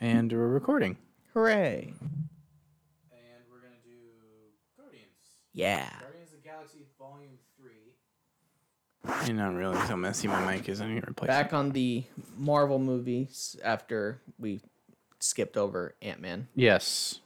[0.00, 0.96] And we're recording.
[1.34, 1.92] Hooray.
[2.00, 3.96] And we're going to do
[4.76, 5.08] Guardians.
[5.52, 5.90] Yeah.
[6.00, 9.26] Guardians of the Galaxy Volume 3.
[9.26, 10.80] You're not really so messy my mic is.
[10.80, 12.04] I need to replace Back on the
[12.36, 14.60] Marvel movies after we
[15.18, 16.46] skipped over Ant Man.
[16.54, 17.18] Yes.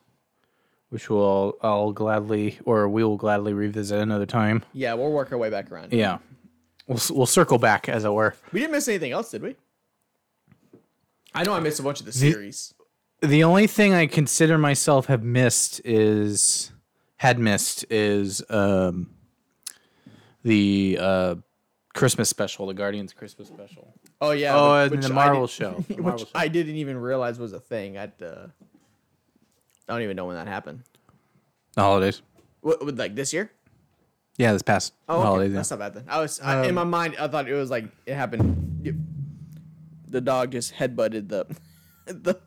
[0.88, 4.64] Which we'll I'll gladly or we will gladly revisit another time.
[4.72, 5.92] Yeah, we'll work our way back around.
[5.92, 6.18] Yeah.
[6.86, 8.34] We'll we'll circle back as it were.
[8.52, 9.56] We didn't miss anything else, did we?
[11.34, 12.74] I know I missed a bunch of the series.
[13.20, 16.72] The only thing I consider myself have missed is
[17.16, 19.10] had missed is um
[20.42, 21.34] the uh
[21.94, 23.94] Christmas special, the Guardians Christmas special.
[24.20, 24.56] Oh yeah.
[24.56, 25.84] Oh, which- and which the Marvel show.
[25.88, 26.30] The which Marvel show.
[26.34, 27.96] I didn't even realize was a thing.
[27.98, 28.48] I uh,
[29.88, 30.82] I don't even know when that happened.
[31.74, 32.22] The holidays.
[32.60, 33.50] What, what, like this year?
[34.38, 35.26] Yeah, this past Oh, okay.
[35.26, 35.50] holidays.
[35.50, 35.56] yeah.
[35.56, 36.04] that's not bad then.
[36.08, 37.16] I was I, in my mind.
[37.20, 39.04] I thought it was like it happened.
[40.12, 41.46] The dog just headbutted the
[42.06, 42.38] the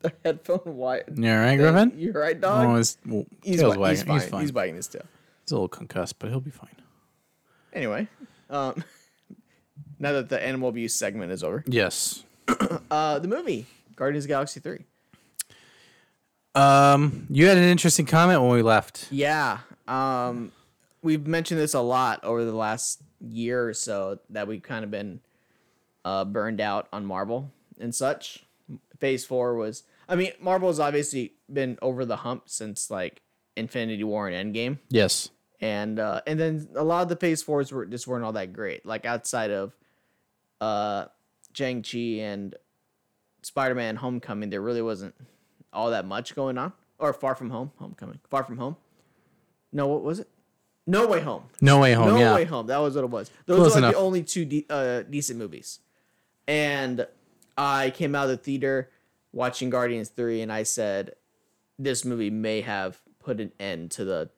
[0.00, 1.04] the headphone wire.
[1.14, 1.92] You're right, Griffin?
[1.96, 2.66] You're right, dog.
[2.66, 3.96] Oh, his well, he's, bi- wagging.
[3.96, 4.20] he's fine.
[4.20, 5.02] He's He's, biting his tail.
[5.44, 6.74] He's a little concussed, but he'll be fine.
[7.72, 8.08] Anyway,
[8.50, 8.84] um,
[9.98, 12.24] now that the animal abuse segment is over, Yes.
[12.90, 14.84] uh, the movie Guardians of the Galaxy Three.
[16.54, 19.08] Um, you had an interesting comment when we left.
[19.10, 19.58] Yeah.
[19.88, 20.52] Um,
[21.02, 24.90] we've mentioned this a lot over the last year or so that we've kind of
[24.90, 25.20] been
[26.06, 28.44] uh, burned out on Marvel and such.
[29.00, 33.20] Phase four was, I mean, Marvel's obviously been over the hump since like
[33.56, 35.28] Infinity War and Endgame, Yes.
[35.60, 38.52] and uh, and then a lot of the Phase fours were just weren't all that
[38.54, 38.86] great.
[38.86, 39.76] Like outside of
[40.60, 41.06] uh,
[41.52, 42.54] Shang Chi and
[43.42, 45.14] Spider Man Homecoming, there really wasn't
[45.72, 46.72] all that much going on.
[46.98, 48.76] Or Far From Home, Homecoming, Far From Home.
[49.72, 50.28] No, what was it?
[50.86, 51.42] No Way Home.
[51.60, 52.08] No way home.
[52.10, 52.34] no yeah.
[52.34, 52.68] Way Home.
[52.68, 53.30] That was what it was.
[53.44, 53.92] Those Close are like enough.
[53.94, 55.80] the only two de- uh, decent movies.
[56.48, 57.06] And
[57.56, 58.90] I came out of the theater
[59.32, 61.14] watching Guardians 3 and I said
[61.78, 64.30] this movie may have put an end to the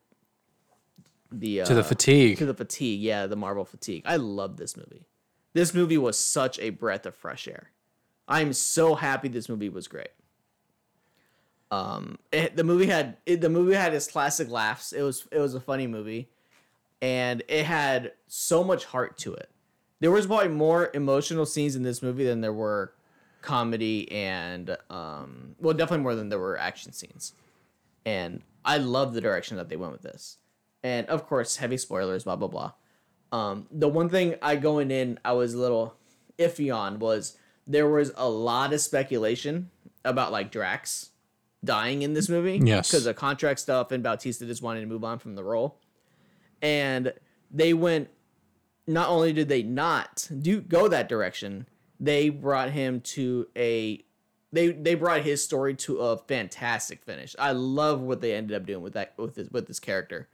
[1.31, 2.37] the uh, To the fatigue.
[2.39, 2.99] to the fatigue.
[3.01, 4.01] Yeah, the Marvel fatigue.
[4.05, 5.05] I love this movie.
[5.53, 7.71] This movie was such a breath of fresh air.
[8.27, 10.09] I'm so happy this movie was great.
[11.71, 14.91] Um, it, the movie had it, the movie had its classic laughs.
[14.91, 16.29] It was it was a funny movie,
[17.01, 19.49] and it had so much heart to it.
[19.99, 22.93] There was probably more emotional scenes in this movie than there were
[23.41, 27.33] comedy and um, well, definitely more than there were action scenes.
[28.05, 30.37] And I love the direction that they went with this.
[30.83, 32.71] And of course, heavy spoilers, blah blah blah.
[33.31, 35.95] Um, the one thing I going in, I was a little
[36.37, 39.69] iffy on was there was a lot of speculation
[40.03, 41.11] about like Drax
[41.63, 42.59] dying in this movie.
[42.63, 42.89] Yes.
[42.89, 45.77] Because of contract stuff and Bautista just wanted to move on from the role.
[46.61, 47.13] And
[47.51, 48.09] they went
[48.89, 51.67] not only did they not do go that direction,
[51.99, 54.03] they brought him to a
[54.51, 57.35] they they brought his story to a fantastic finish.
[57.37, 60.27] I love what they ended up doing with that with this with this character.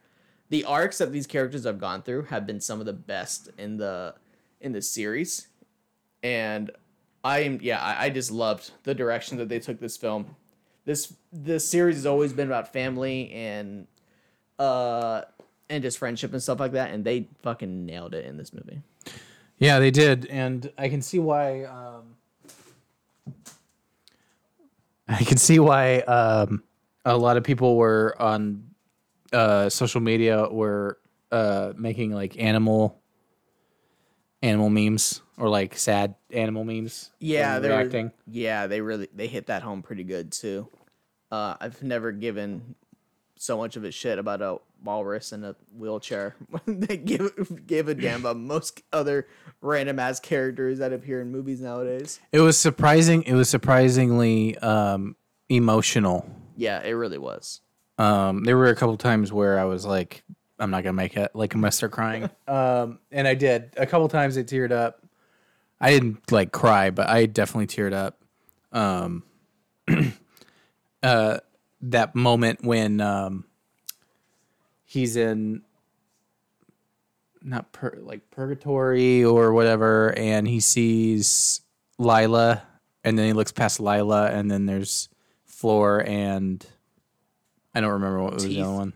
[0.50, 3.76] The arcs that these characters have gone through have been some of the best in
[3.76, 4.16] the
[4.62, 5.50] in the series.
[6.24, 6.72] And
[7.26, 10.34] I'm yeah, I, I just loved the direction that they took this film.
[10.86, 13.88] This this series has always been about family and
[14.58, 15.24] uh
[15.70, 18.82] and just friendship and stuff like that, and they fucking nailed it in this movie.
[19.58, 21.64] Yeah, they did, and I can see why.
[21.64, 22.16] Um,
[25.08, 26.64] I can see why um,
[27.06, 28.64] a lot of people were on
[29.32, 30.98] uh, social media were
[31.32, 33.00] uh, making like animal
[34.42, 37.12] animal memes or like sad animal memes.
[37.20, 38.12] Yeah, they're acting.
[38.28, 40.70] Yeah, they really they hit that home pretty good too.
[41.32, 42.76] Uh, I've never given
[43.46, 46.36] so much of his shit about a walrus in a wheelchair.
[46.66, 47.32] they give
[47.68, 49.28] give a damn about most other
[49.62, 52.20] random ass characters that appear in movies nowadays.
[52.32, 53.24] It was surprising.
[53.24, 55.16] It was surprisingly um,
[55.50, 56.30] emotional.
[56.58, 57.62] Yeah, it really was.
[57.98, 60.24] Um, there were a couple times where I was like,
[60.60, 61.32] I'm not gonna make it.
[61.34, 62.30] Like I'm gonna start crying.
[62.48, 63.74] um, and I did.
[63.78, 65.06] A couple times I teared up.
[65.80, 68.20] I didn't like cry, but I definitely teared up.
[68.72, 69.24] Um,
[71.04, 71.40] uh,
[71.82, 73.46] that moment when um,
[74.84, 75.62] he's in
[77.42, 81.62] not pur- like purgatory or whatever, and he sees
[81.98, 82.64] Lylla,
[83.04, 85.10] and then he looks past Lylla, and then there's
[85.46, 86.66] Floor and
[87.76, 88.94] I don't remember what was the other one.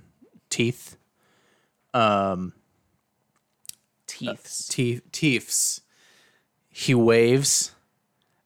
[0.50, 0.98] Teeth.
[1.94, 2.54] Um,
[4.08, 4.70] Teeths.
[4.70, 5.02] teeth.
[5.12, 5.82] Teeths.
[6.70, 7.72] He waves.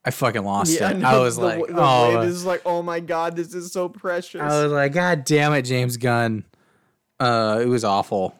[0.06, 0.98] I fucking lost Yeah, it.
[0.98, 3.72] know, I was the, like, the oh, wave is like, oh my god, this is
[3.72, 4.42] so precious.
[4.42, 6.44] I was like, God damn it, James Gunn.
[7.20, 8.36] Uh, it was awful.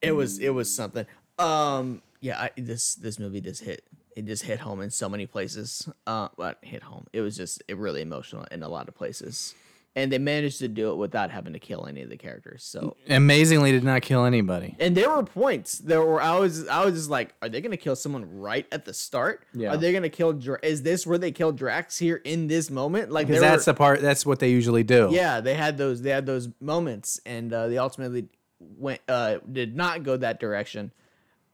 [0.00, 1.04] it was it was something.
[1.38, 3.84] Um, yeah, I, this this movie just hit
[4.16, 5.88] it just hit home in so many places.
[6.06, 7.06] Uh, but hit home.
[7.12, 9.54] It was just it really emotional in a lot of places,
[9.96, 12.62] and they managed to do it without having to kill any of the characters.
[12.62, 14.76] So, Amazingly, did not kill anybody.
[14.78, 17.76] and there were points there were I was I was just like, are they gonna
[17.76, 19.44] kill someone right at the start?
[19.54, 19.70] Yeah.
[19.74, 20.32] Are they gonna kill?
[20.34, 23.10] Dra- is this where they kill Drax here in this moment?
[23.10, 24.00] Like Because that's were- the part.
[24.00, 25.08] That's what they usually do.
[25.10, 28.28] yeah, they had those they had those moments, and uh, they ultimately
[28.60, 30.92] went uh, did not go that direction.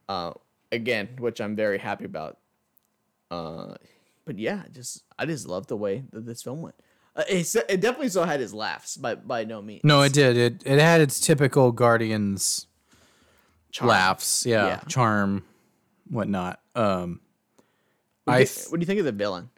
[0.08, 0.32] Uh,
[0.70, 2.36] again, which I'm very happy about.
[3.30, 3.74] Uh,
[4.26, 6.74] but yeah, just I just love the way that this film went.
[7.16, 9.82] Uh, it, it definitely still had his laughs, by by no means.
[9.84, 10.36] No, it did.
[10.36, 12.66] It it had its typical Guardians
[13.70, 13.88] Charm.
[13.88, 14.44] laughs.
[14.46, 14.80] Yeah, Yeah.
[14.88, 15.44] charm,
[16.08, 16.60] whatnot.
[16.74, 17.20] Um,
[18.24, 19.50] What do, I you, th- what do you think of the villain?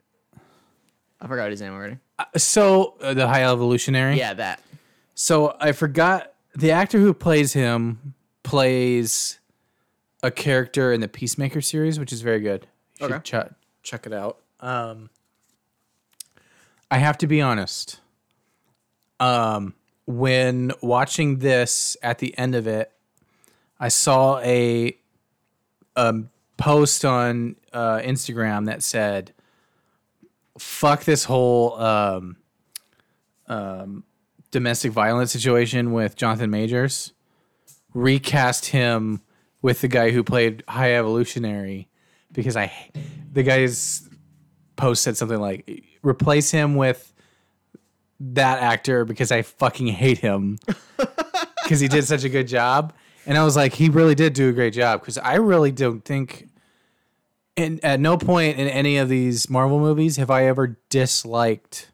[1.19, 1.97] I forgot his name already.
[2.35, 4.17] so uh, the High Evolutionary.
[4.17, 4.61] Yeah, that.
[5.15, 8.13] So I forgot the actor who plays him
[8.43, 9.39] plays
[10.23, 12.67] a character in the Peacemaker series, which is very good.
[12.99, 13.23] You should Okay.
[13.23, 13.51] check
[13.81, 14.39] check it out.
[14.59, 15.09] Um,
[16.89, 17.99] I have to be honest.
[19.19, 19.73] Um,
[20.05, 22.91] when watching this at the end of it,
[23.79, 24.97] I saw a
[25.95, 29.33] um, post on uh, Instagram that said,
[30.57, 32.37] "Fuck this whole um,
[33.47, 34.03] um,
[34.51, 37.13] domestic violence situation with Jonathan Majors.
[37.93, 39.21] Recast him
[39.61, 41.89] with the guy who played High Evolutionary
[42.31, 42.71] because I,
[43.31, 44.07] the guy's
[44.75, 47.13] post said something like, replace him with
[48.19, 50.57] that actor because I fucking hate him
[51.63, 52.93] because he did such a good job.
[53.25, 56.03] And I was like, he really did do a great job because I really don't
[56.03, 56.47] think,
[57.57, 61.91] and at no point in any of these Marvel movies have I ever disliked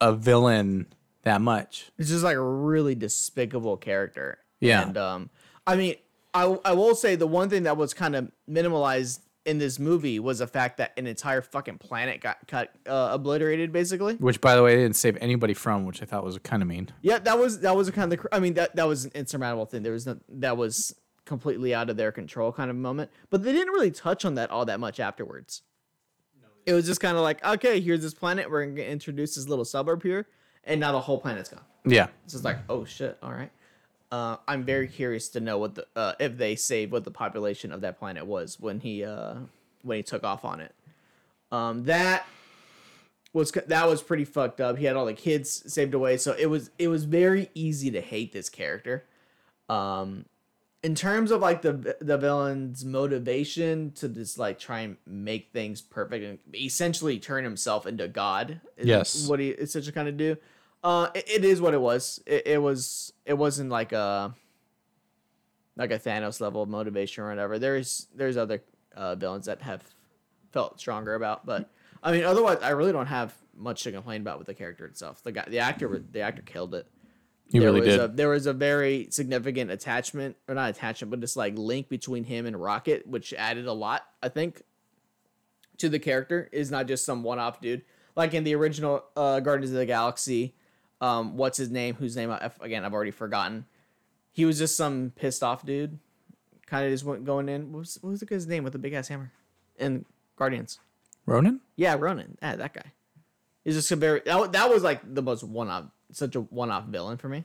[0.00, 0.86] a villain
[1.22, 1.90] that much.
[1.98, 4.38] It's just like a really despicable character.
[4.60, 4.82] Yeah.
[4.82, 5.30] And um,
[5.66, 5.94] I mean,
[6.32, 10.18] I I will say the one thing that was kind of minimalized in this movie
[10.18, 14.14] was the fact that an entire fucking planet got cut uh, obliterated, basically.
[14.14, 16.68] Which, by the way, they didn't save anybody from, which I thought was kind of
[16.68, 16.88] mean.
[17.02, 19.12] Yeah, that was that was a kind of the, I mean that that was an
[19.14, 19.82] insurmountable thing.
[19.82, 20.94] There was no that was
[21.24, 23.10] completely out of their control kind of moment.
[23.30, 25.62] But they didn't really touch on that all that much afterwards.
[26.66, 28.50] It was just kind of like, okay, here's this planet.
[28.50, 30.26] We're gonna introduce this little suburb here,
[30.64, 31.60] and now the whole planet's gone.
[31.84, 32.08] Yeah.
[32.24, 33.50] It's just like, oh shit, all right.
[34.14, 37.72] Uh, I'm very curious to know what the uh, if they saved what the population
[37.72, 39.34] of that planet was when he uh,
[39.82, 40.72] when he took off on it.
[41.50, 42.24] Um, that
[43.32, 44.78] was that was pretty fucked up.
[44.78, 48.00] He had all the kids saved away, so it was it was very easy to
[48.00, 49.04] hate this character.
[49.68, 50.26] Um,
[50.84, 55.80] in terms of like the the villain's motivation to just like try and make things
[55.80, 58.60] perfect and essentially turn himself into God.
[58.76, 59.26] is Yes.
[59.26, 60.36] what he essentially kind of do.
[60.84, 62.22] Uh, it, it is what it was.
[62.26, 63.12] It, it was.
[63.24, 64.34] It wasn't like a
[65.76, 67.58] like a Thanos level of motivation or whatever.
[67.58, 68.62] There's there's other
[68.94, 69.82] uh, villains that have
[70.52, 71.70] felt stronger about, but
[72.02, 75.22] I mean, otherwise, I really don't have much to complain about with the character itself.
[75.22, 76.86] The guy, the actor, the actor killed it.
[77.46, 78.00] He there really was did.
[78.00, 82.24] A, there was a very significant attachment, or not attachment, but just like link between
[82.24, 84.62] him and Rocket, which added a lot, I think,
[85.78, 86.48] to the character.
[86.52, 87.82] Is not just some one-off dude.
[88.16, 90.54] Like in the original uh, Guardians of the Galaxy,
[91.04, 91.94] um, what's his name?
[91.96, 93.66] Whose name I, again I've already forgotten.
[94.32, 95.98] He was just some pissed off dude,
[96.66, 97.72] kind of just went going in.
[97.72, 99.30] What was, what was the guy's name with the big ass hammer?
[99.78, 100.04] In
[100.36, 100.78] Guardians.
[101.26, 101.60] Ronan?
[101.76, 102.36] Yeah, Ronan.
[102.42, 102.92] Yeah, that guy.
[103.64, 106.70] He's just a very that, that was like the most one off such a one
[106.70, 107.44] off villain for me.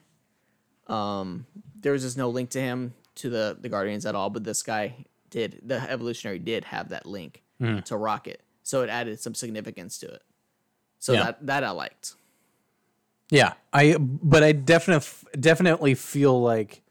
[0.87, 1.45] Um
[1.79, 4.63] there was just no link to him to the the Guardians at all, but this
[4.63, 7.43] guy did the evolutionary did have that link
[7.85, 8.41] to Rocket.
[8.63, 10.23] So it added some significance to it.
[10.99, 11.23] So Yeah.
[11.23, 12.15] that that I liked.
[13.29, 13.53] Yeah.
[13.73, 15.07] I but I definitely
[15.39, 16.81] definitely feel like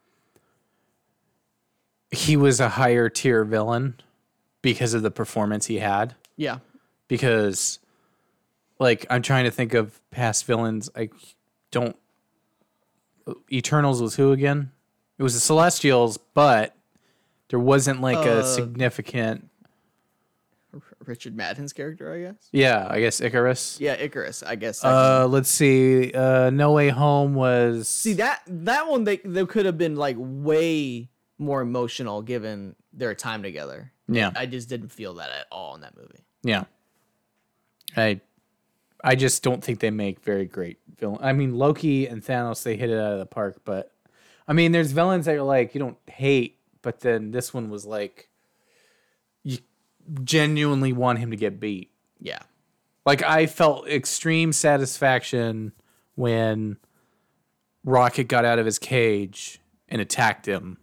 [2.11, 4.01] he was a higher tier villain
[4.63, 6.15] because of the performance he had.
[6.37, 6.59] Yeah.
[7.09, 7.79] Because
[8.79, 10.89] like I'm trying to think of past villains.
[10.97, 11.09] I
[11.71, 11.97] don't
[13.53, 14.71] Eternals was who again?
[15.19, 16.75] It was the Celestials, but
[17.51, 19.48] there wasn't like a Uh, significant R-
[21.07, 22.49] Richard Madden's character, I guess.
[22.53, 23.79] Yeah, I guess Icarus.
[23.81, 24.85] Yeah, Icarus, I guess.
[24.85, 26.13] Uh, let's see.
[26.13, 27.89] Uh, No Way Home was.
[27.89, 31.09] See that that one they they could have been like way
[31.39, 33.93] more emotional given their time together.
[34.09, 36.25] Yeah, I just didn't feel that at all in that movie.
[36.43, 36.65] yeah.
[37.97, 38.21] I,
[39.03, 41.19] I just don't think they make very great villain.
[41.23, 43.93] I mean, Loki and Thanos they hit it out of the park, but
[44.47, 47.87] I mean, there's villains that you're like you don't hate, but then this one was
[47.87, 48.28] like,
[50.25, 51.91] genuinely want him to get beat.
[52.21, 52.39] Yeah.
[53.07, 55.73] Like I felt extreme satisfaction
[56.15, 56.77] when
[57.85, 60.79] Rocket got out of his cage and attacked him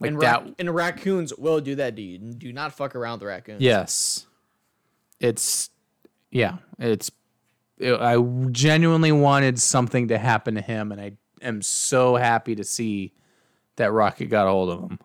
[0.00, 0.44] Like and, that.
[0.44, 2.18] rac- and raccoons will do that to you.
[2.18, 3.60] Do not fuck around with raccoons.
[3.60, 4.26] Yes.
[5.20, 5.70] It's
[6.30, 7.10] yeah, it's
[7.78, 8.16] it- I
[8.50, 13.12] genuinely wanted something to happen to him and I am so happy to see
[13.76, 14.98] that Rocket got a hold of him.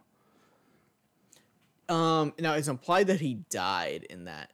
[1.90, 2.34] Um.
[2.40, 4.52] Now it's implied that he died in that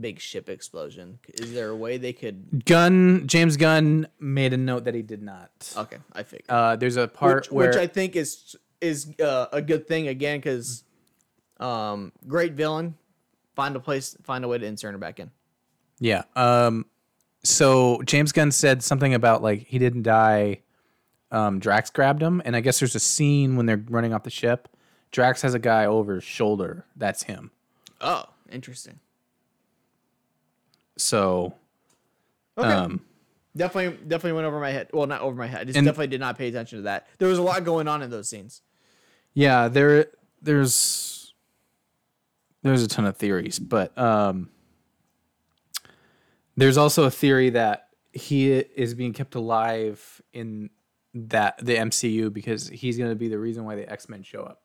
[0.00, 1.18] big ship explosion.
[1.28, 2.64] Is there a way they could?
[2.64, 5.50] Gunn James Gunn made a note that he did not.
[5.76, 6.50] Okay, I figured.
[6.50, 10.08] Uh, there's a part which, where which I think is is uh, a good thing
[10.08, 10.84] again because,
[11.58, 12.96] um, great villain.
[13.54, 15.30] Find a place, find a way to insert him back in.
[15.98, 16.22] Yeah.
[16.34, 16.86] Um
[17.42, 20.62] so James Gunn said something about like he didn't die.
[21.30, 24.30] Um Drax grabbed him and I guess there's a scene when they're running off the
[24.30, 24.68] ship.
[25.10, 26.84] Drax has a guy over his shoulder.
[26.96, 27.50] That's him.
[28.00, 29.00] Oh, interesting.
[30.96, 31.54] So
[32.58, 32.68] Okay.
[32.68, 33.00] um
[33.56, 34.88] definitely, definitely went over my head.
[34.92, 35.60] Well, not over my head.
[35.62, 37.08] I just And- definitely did not pay attention to that.
[37.18, 38.62] There was a lot going on in those scenes.
[39.34, 40.06] yeah, there
[40.42, 41.34] there's
[42.62, 44.50] there's a ton of theories, but um
[46.56, 50.68] there's also a theory that he is being kept alive in
[51.14, 54.60] that the MCU because he's going to be the reason why the X-Men show up.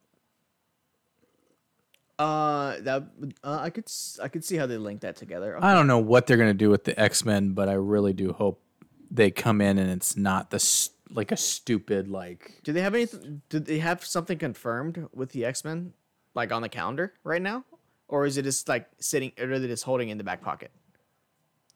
[2.17, 3.03] Uh, that
[3.43, 3.91] uh, I could
[4.23, 5.57] I could see how they link that together.
[5.61, 8.31] I don't know what they're gonna do with the X Men, but I really do
[8.31, 8.61] hope
[9.11, 12.61] they come in and it's not the s- like a stupid like.
[12.63, 13.41] Do they have anything?
[13.49, 15.91] Did they have something confirmed with the X Men,
[16.35, 17.65] like on the calendar right now,
[18.07, 20.71] or is it just like sitting, or are they just holding in the back pocket?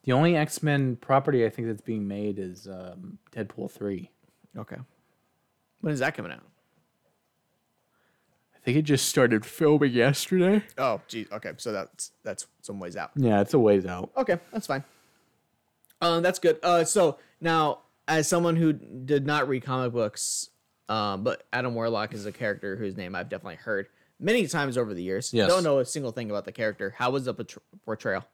[0.03, 4.09] The only X Men property I think that's being made is um, Deadpool three.
[4.57, 4.77] Okay.
[5.81, 6.43] When is that coming out?
[8.61, 10.63] I think it just started filming yesterday.
[10.77, 11.27] Oh, geez.
[11.31, 13.11] Okay, so that's that's some ways out.
[13.15, 14.11] Yeah, it's a ways out.
[14.17, 14.83] Okay, that's fine.
[16.01, 16.59] Um, that's good.
[16.61, 20.49] Uh, so now, as someone who did not read comic books,
[20.89, 23.87] um, but Adam Warlock is a character whose name I've definitely heard
[24.19, 25.33] many times over the years.
[25.33, 25.49] Yes.
[25.49, 26.93] Don't know a single thing about the character.
[26.97, 27.33] How was the
[27.85, 28.25] portrayal?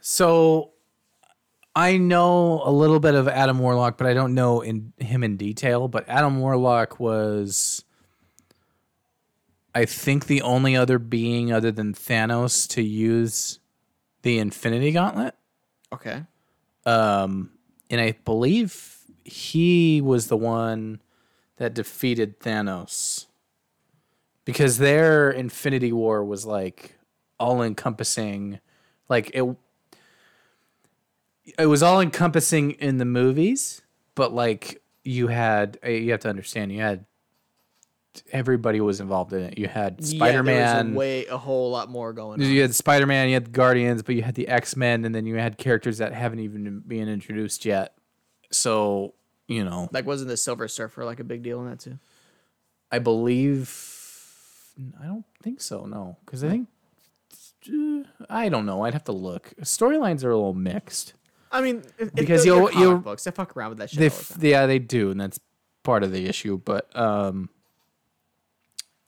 [0.00, 0.72] So
[1.74, 5.36] I know a little bit of Adam Warlock, but I don't know in him in
[5.36, 5.88] detail.
[5.88, 7.84] But Adam Warlock was,
[9.78, 13.60] I think, the only other being other than Thanos to use
[14.22, 15.36] the Infinity Gauntlet.
[15.92, 16.24] Okay.
[16.84, 17.52] Um,
[17.88, 21.00] and I believe he was the one
[21.58, 23.26] that defeated Thanos
[24.44, 26.98] because their Infinity War was like
[27.38, 28.58] all encompassing,
[29.08, 29.44] like it.
[31.56, 33.82] It was all encompassing in the movies,
[34.16, 37.04] but like you had, you have to understand, you had
[38.32, 39.58] everybody was involved in it.
[39.58, 42.46] You had Spider Man, a way a whole lot more going on.
[42.50, 45.26] you had Spider Man, you had Guardians, but you had the X Men, and then
[45.26, 47.94] you had characters that haven't even been introduced yet.
[48.50, 49.14] So
[49.46, 51.98] you know, Like, wasn't the Silver Surfer like a big deal in that too?
[52.92, 53.84] I believe
[55.02, 55.84] I don't think so.
[55.86, 56.68] No, because I think
[58.30, 58.82] I don't know.
[58.84, 59.52] I'd have to look.
[59.62, 61.14] Storylines are a little mixed.
[61.50, 61.82] I mean,
[62.14, 63.98] Because if you'll- you'll- books, they fuck around with that shit.
[63.98, 65.40] They the f- yeah, they do, and that's
[65.82, 66.58] part of the issue.
[66.62, 67.48] But um,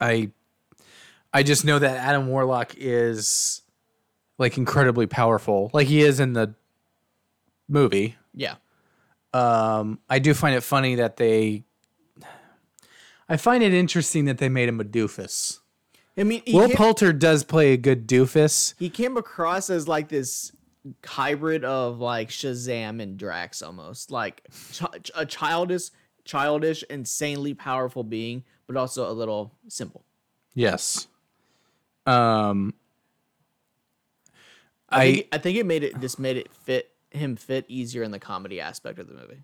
[0.01, 0.31] I
[1.33, 3.63] I just know that Adam Warlock is
[4.39, 6.55] like incredibly powerful, like he is in the
[7.69, 8.17] movie.
[8.35, 8.57] yeah.
[9.33, 11.63] Um, I do find it funny that they.
[13.29, 15.61] I find it interesting that they made him a doofus.
[16.19, 18.75] I mean, Will came, Poulter does play a good doofus.
[18.77, 20.51] he came across as like this
[21.05, 24.43] hybrid of like Shazam and Drax almost, like
[24.73, 25.91] ch- a childish,
[26.31, 30.05] childish, insanely powerful being, but also a little simple.
[30.55, 31.09] Yes.
[32.07, 32.75] Um.
[34.89, 38.03] I I think, I think it made it just made it fit him fit easier
[38.03, 39.43] in the comedy aspect of the movie.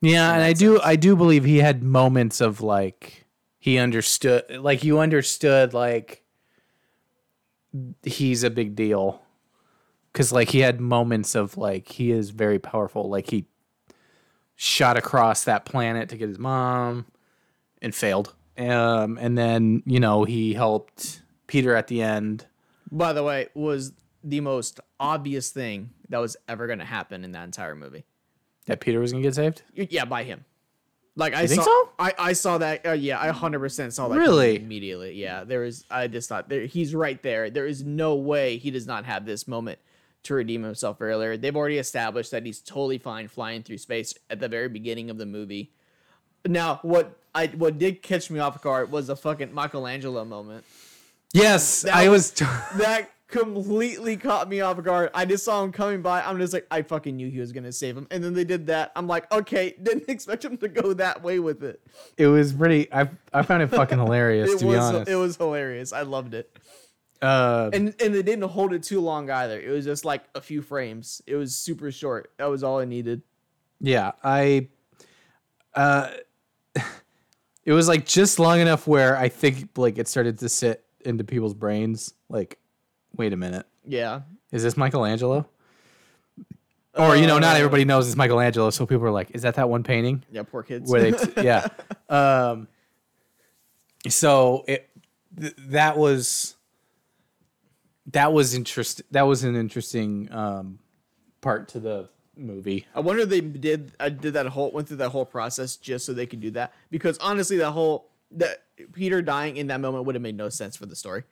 [0.00, 0.80] yeah, and I do.
[0.80, 3.26] I do believe he had moments of like
[3.58, 6.24] he understood like you understood like
[8.02, 9.22] he's a big deal
[10.12, 13.46] cuz like he had moments of like he is very powerful like he
[14.62, 17.04] shot across that planet to get his mom
[17.80, 18.32] and failed.
[18.56, 22.46] Um and then, you know, he helped Peter at the end.
[22.90, 23.92] By the way, was
[24.22, 28.04] the most obvious thing that was ever going to happen in that entire movie.
[28.66, 29.62] That Peter was going to get saved?
[29.74, 30.44] Yeah, by him.
[31.16, 31.90] Like I think saw, so?
[31.98, 32.86] I, I saw that.
[32.86, 34.18] Uh, yeah, I hundred percent saw that.
[34.18, 34.56] Really?
[34.56, 35.14] Immediately.
[35.14, 35.84] Yeah, there is.
[35.90, 37.50] I just thought there, he's right there.
[37.50, 39.78] There is no way he does not have this moment
[40.24, 41.36] to redeem himself earlier.
[41.36, 45.18] They've already established that he's totally fine flying through space at the very beginning of
[45.18, 45.72] the movie.
[46.46, 50.64] Now, what I what did catch me off guard was a fucking Michelangelo moment.
[51.32, 52.48] Yes, That I was- was
[52.78, 55.10] That completely caught me off guard.
[55.14, 56.20] I just saw him coming by.
[56.20, 58.06] I'm just like, I fucking knew he was gonna save him.
[58.10, 58.92] And then they did that.
[58.94, 61.80] I'm like, okay, didn't expect him to go that way with it.
[62.18, 62.92] It was pretty.
[62.92, 65.10] I I found it fucking hilarious It to was be honest.
[65.10, 65.92] it was hilarious.
[65.92, 66.54] I loved it.
[67.22, 69.58] Uh, And and they didn't hold it too long either.
[69.60, 71.22] It was just like a few frames.
[71.26, 72.32] It was super short.
[72.38, 73.22] That was all I needed.
[73.80, 74.68] yeah, I.
[75.74, 76.10] Uh,
[77.64, 81.24] it was like just long enough where I think like it started to sit into
[81.24, 82.12] people's brains.
[82.28, 82.58] Like,
[83.16, 84.22] wait a minute, Yeah.
[84.52, 85.48] is this Michelangelo?
[86.94, 89.54] Or you know, not Uh, everybody knows it's Michelangelo, so people are like, "Is that
[89.54, 90.90] that one painting?" Yeah, poor kids.
[90.90, 91.68] where they t- yeah
[92.10, 92.68] um
[94.08, 94.90] so it
[95.40, 96.56] th- that was
[98.06, 100.78] that was interest that was an interesting um
[101.40, 104.96] part to the movie I wonder if they did I did that whole went through
[104.98, 108.62] that whole process just so they could do that because honestly that whole that
[108.94, 111.24] Peter dying in that moment would have made no sense for the story.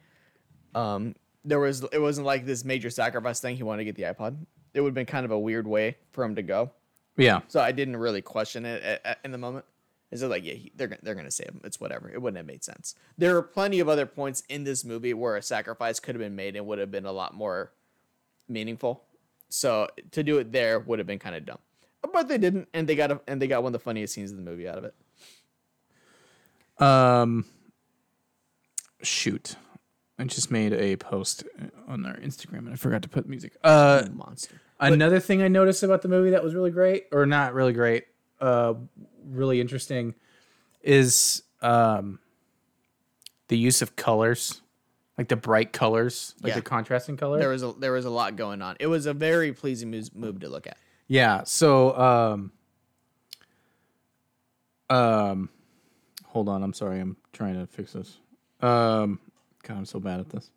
[0.74, 3.56] Um, there was it wasn't like this major sacrifice thing.
[3.56, 4.36] He wanted to get the iPod.
[4.74, 6.70] It would have been kind of a weird way for him to go.
[7.16, 9.64] yeah So I didn't really question it at, at- in the moment.
[10.11, 11.61] Is it like yeah he, they're gonna- they're gonna save him?
[11.64, 12.11] It's whatever.
[12.11, 12.95] It wouldn't have made sense.
[13.17, 16.35] There are plenty of other points in this movie where a sacrifice could have been
[16.37, 17.73] made and would have been a lot more
[18.49, 19.05] meaningful.
[19.49, 21.59] So to do it there would have been kind of dumb,
[22.12, 24.31] but they didn't, and they got a, and they got one of the funniest scenes
[24.31, 24.95] in the movie out of it.
[26.83, 27.45] um
[29.02, 29.57] shoot
[30.19, 31.45] i just made a post
[31.88, 34.61] on our instagram and i forgot to put music uh Monster.
[34.79, 38.05] Another thing I noticed about the movie that was really great, or not really great,
[38.40, 38.73] uh,
[39.24, 40.14] really interesting,
[40.82, 42.18] is um,
[43.48, 44.62] the use of colors,
[45.18, 46.54] like the bright colors, like Yeah.
[46.56, 47.38] the contrasting color.
[47.38, 48.76] There was a there was a lot going on.
[48.80, 50.78] It was a very pleasing move, movie to look at.
[51.08, 51.42] yeah.
[51.44, 52.52] So, um,
[54.88, 55.48] um,
[56.26, 56.62] hold on.
[56.62, 57.00] I'm sorry.
[57.00, 58.16] I'm trying to fix this.
[58.60, 59.20] Um,
[59.62, 60.50] God, I'm so bad at this.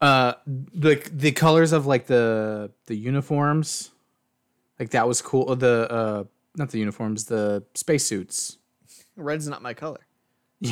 [0.00, 3.90] Uh, the the colors of like the the uniforms,
[4.78, 5.56] like that was cool.
[5.56, 6.24] The uh,
[6.58, 8.58] not the uniforms, the spacesuits.
[9.16, 10.00] Red's not my color.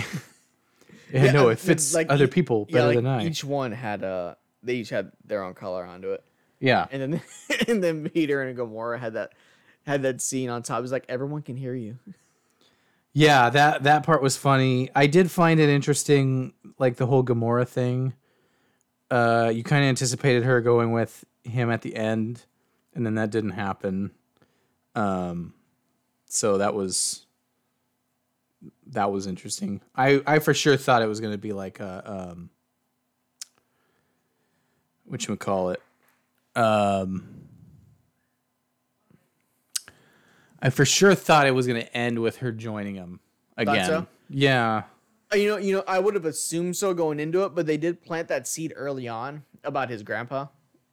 [1.13, 3.25] Yeah, no, uh, it fits like other people Yeah, better like than I.
[3.27, 6.25] each one had uh they each had their own color onto it.
[6.59, 7.23] yeah, And then
[7.69, 9.33] and then Peter and Gamora had that
[9.87, 10.79] had that scene on top.
[10.81, 11.99] It was like everyone can hear you.
[13.13, 13.51] yeah.
[13.51, 14.91] That that part was funny.
[14.97, 18.15] I did find it interesting, like the whole Gamora thing.
[19.09, 22.45] Uh, you kind of anticipated her going with him at the end,
[22.97, 24.11] and then that didn't happen.
[24.97, 25.55] Um,
[26.37, 27.25] so that was
[28.89, 29.81] that was interesting.
[29.95, 32.51] I I for sure thought it was going to be like a um,
[35.07, 35.81] what you call it.
[36.55, 37.49] Um,
[40.61, 43.21] I for sure thought it was going to end with her joining him
[43.57, 43.87] again.
[43.87, 44.07] so?
[44.29, 44.83] Yeah.
[45.33, 47.77] Uh, You know, you know, I would have assumed so going into it, but they
[47.77, 50.47] did plant that seed early on about his grandpa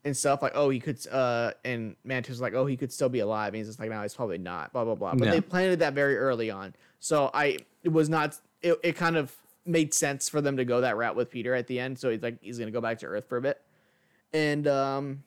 [0.05, 0.41] and stuff.
[0.41, 3.49] Like, oh, he could, uh, and Mantis was like, oh, he could still be alive.
[3.53, 4.73] And he's just like, no, he's probably not.
[4.73, 5.15] Blah blah blah.
[5.15, 5.31] But Yeah.
[5.31, 8.39] they planted that very early on, so I it was not.
[8.61, 9.35] It, it kind of
[9.65, 11.97] made sense for them to go that route with Peter at the end.
[11.99, 13.61] So he's like, he's gonna go back to Earth for a bit,
[14.33, 15.23] and um,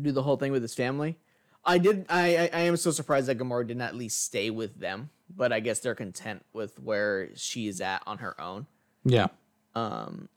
[0.00, 1.16] do the whole thing with his family.
[1.64, 2.06] I did.
[2.08, 5.10] I, I I am so surprised that Gamora did not at least stay with them,
[5.34, 8.66] but I guess they're content with where she is at on her own.
[9.04, 9.28] Yeah.
[9.74, 10.28] Um,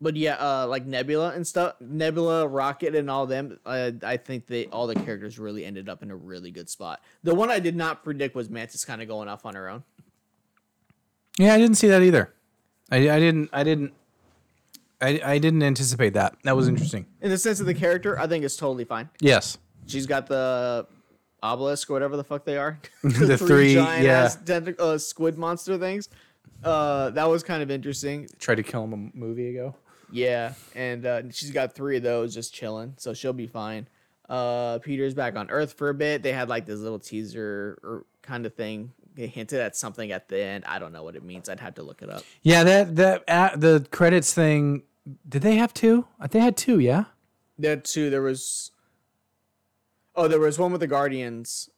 [0.00, 3.58] but yeah, uh, like Nebula and stuff, Nebula, Rocket, and all them.
[3.66, 7.00] Uh, I think they all the characters really ended up in a really good spot.
[7.22, 9.82] The one I did not predict was Mantis kind of going off on her own.
[11.38, 12.32] Yeah, I didn't see that either.
[12.90, 13.92] I, I didn't I didn't
[15.00, 16.36] I, I didn't anticipate that.
[16.44, 17.06] That was interesting.
[17.20, 19.08] In the sense of the character, I think it's totally fine.
[19.20, 19.58] Yes.
[19.86, 20.86] She's got the
[21.42, 22.80] obelisk or whatever the fuck they are.
[23.02, 24.24] The three, giant yeah.
[24.24, 26.08] ass tentac- uh, squid monster things.
[26.64, 28.28] Uh, that was kind of interesting.
[28.40, 29.76] Tried to kill him a movie ago.
[30.10, 33.88] Yeah, and uh, she's got three of those just chilling, so she'll be fine.
[34.28, 36.22] Uh, Peter's back on Earth for a bit.
[36.22, 38.92] They had like this little teaser or kind of thing.
[39.14, 40.64] They hinted at something at the end.
[40.66, 41.48] I don't know what it means.
[41.48, 42.22] I'd have to look it up.
[42.42, 44.82] Yeah, that that uh, the credits thing.
[45.26, 46.06] Did they have two?
[46.30, 46.78] They had two.
[46.78, 47.04] Yeah.
[47.58, 48.10] There two.
[48.10, 48.70] There was.
[50.14, 51.70] Oh, there was one with the Guardians.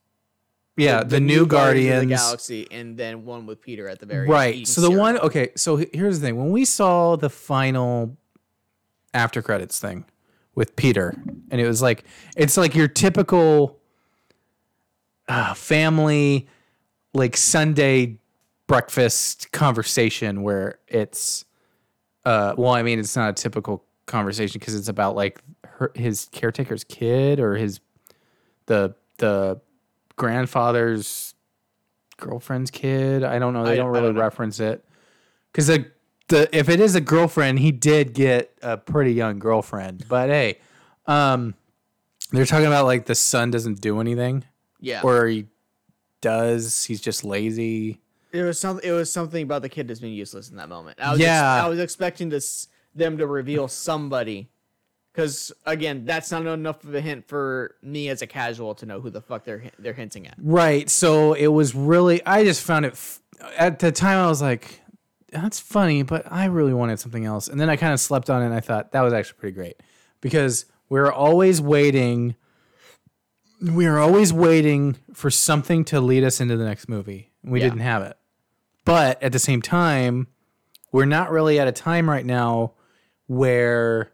[0.76, 2.00] Yeah, the, new, of Guardians.
[2.00, 4.66] the Galaxy, and then one with Peter at the very right.
[4.66, 5.00] So the cereal.
[5.00, 5.18] one.
[5.18, 5.50] Okay.
[5.56, 6.36] So here's the thing.
[6.36, 8.16] When we saw the final
[9.14, 10.04] after credits thing
[10.54, 11.14] with Peter,
[11.50, 12.04] and it was like
[12.36, 13.78] it's like your typical
[15.28, 16.48] uh, family,
[17.14, 18.18] like Sunday
[18.66, 21.44] breakfast conversation where it's
[22.24, 26.28] uh well i mean it's not a typical conversation because it's about like her, his
[26.30, 27.80] caretaker's kid or his
[28.66, 29.60] the the
[30.14, 31.34] grandfather's
[32.18, 33.24] girlfriend's kid.
[33.24, 33.64] I don't know.
[33.64, 34.84] They I- don't really don't reference it.
[35.50, 35.90] Because the
[36.30, 40.06] the if it is a girlfriend, he did get a pretty young girlfriend.
[40.08, 40.58] But hey,
[41.06, 41.54] um,
[42.32, 44.44] they're talking about like the son doesn't do anything,
[44.80, 45.02] Yeah.
[45.02, 45.46] or he
[46.20, 46.84] does.
[46.84, 48.00] He's just lazy.
[48.32, 48.80] It was some.
[48.82, 50.98] It was something about the kid that's been useless in that moment.
[51.00, 51.56] I was Yeah.
[51.56, 54.48] Ex- I was expecting this them to reveal somebody,
[55.12, 59.00] because again, that's not enough of a hint for me as a casual to know
[59.00, 60.34] who the fuck they're they're hinting at.
[60.38, 60.88] Right.
[60.88, 62.24] So it was really.
[62.24, 63.20] I just found it f-
[63.56, 64.18] at the time.
[64.18, 64.79] I was like,
[65.32, 67.48] "That's funny," but I really wanted something else.
[67.48, 68.46] And then I kind of slept on it.
[68.46, 69.76] and I thought that was actually pretty great
[70.20, 72.34] because we were always waiting.
[73.62, 77.30] We were always waiting for something to lead us into the next movie.
[77.44, 77.66] We Yeah.
[77.68, 78.16] didn't have it.
[78.84, 80.28] But at the same time,
[80.92, 82.72] we're not really at a time right now
[83.26, 84.10] where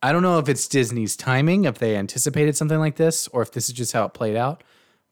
[0.00, 3.50] I don't know if it's Disney's timing, if they anticipated something like this, or if
[3.50, 4.62] this is just how it played out.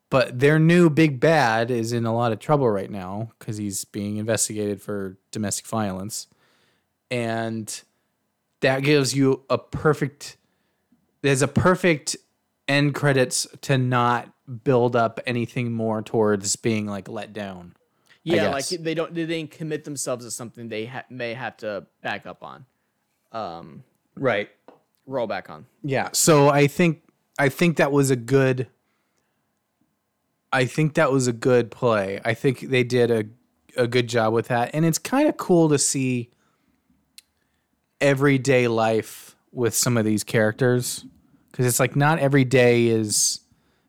[0.09, 3.85] But their new big bad is in a lot of trouble right now because he's
[3.85, 6.29] being investigated for domestic violence.
[7.11, 7.83] And
[8.61, 10.37] that gives you a perfect,
[11.23, 12.17] there's a perfect
[12.69, 14.33] end credits to not
[14.65, 17.75] build up anything more towards being like let down.
[18.23, 21.87] Yeah, like they don't they didn't commit themselves to something they ha- may have to
[22.03, 22.67] back up on,
[23.31, 23.85] um,
[24.17, 24.51] Right.
[25.07, 25.67] roll back on.
[25.85, 26.09] Yeah.
[26.13, 27.03] So I think
[27.39, 28.67] I think that was a good
[30.57, 32.19] I think that was a good play.
[32.25, 33.25] I think they did a
[33.77, 34.71] a good job with that.
[34.73, 36.31] And it's kind of cool to see
[38.01, 41.05] everyday life with some of these characters
[41.53, 43.41] cuz it's like not every day is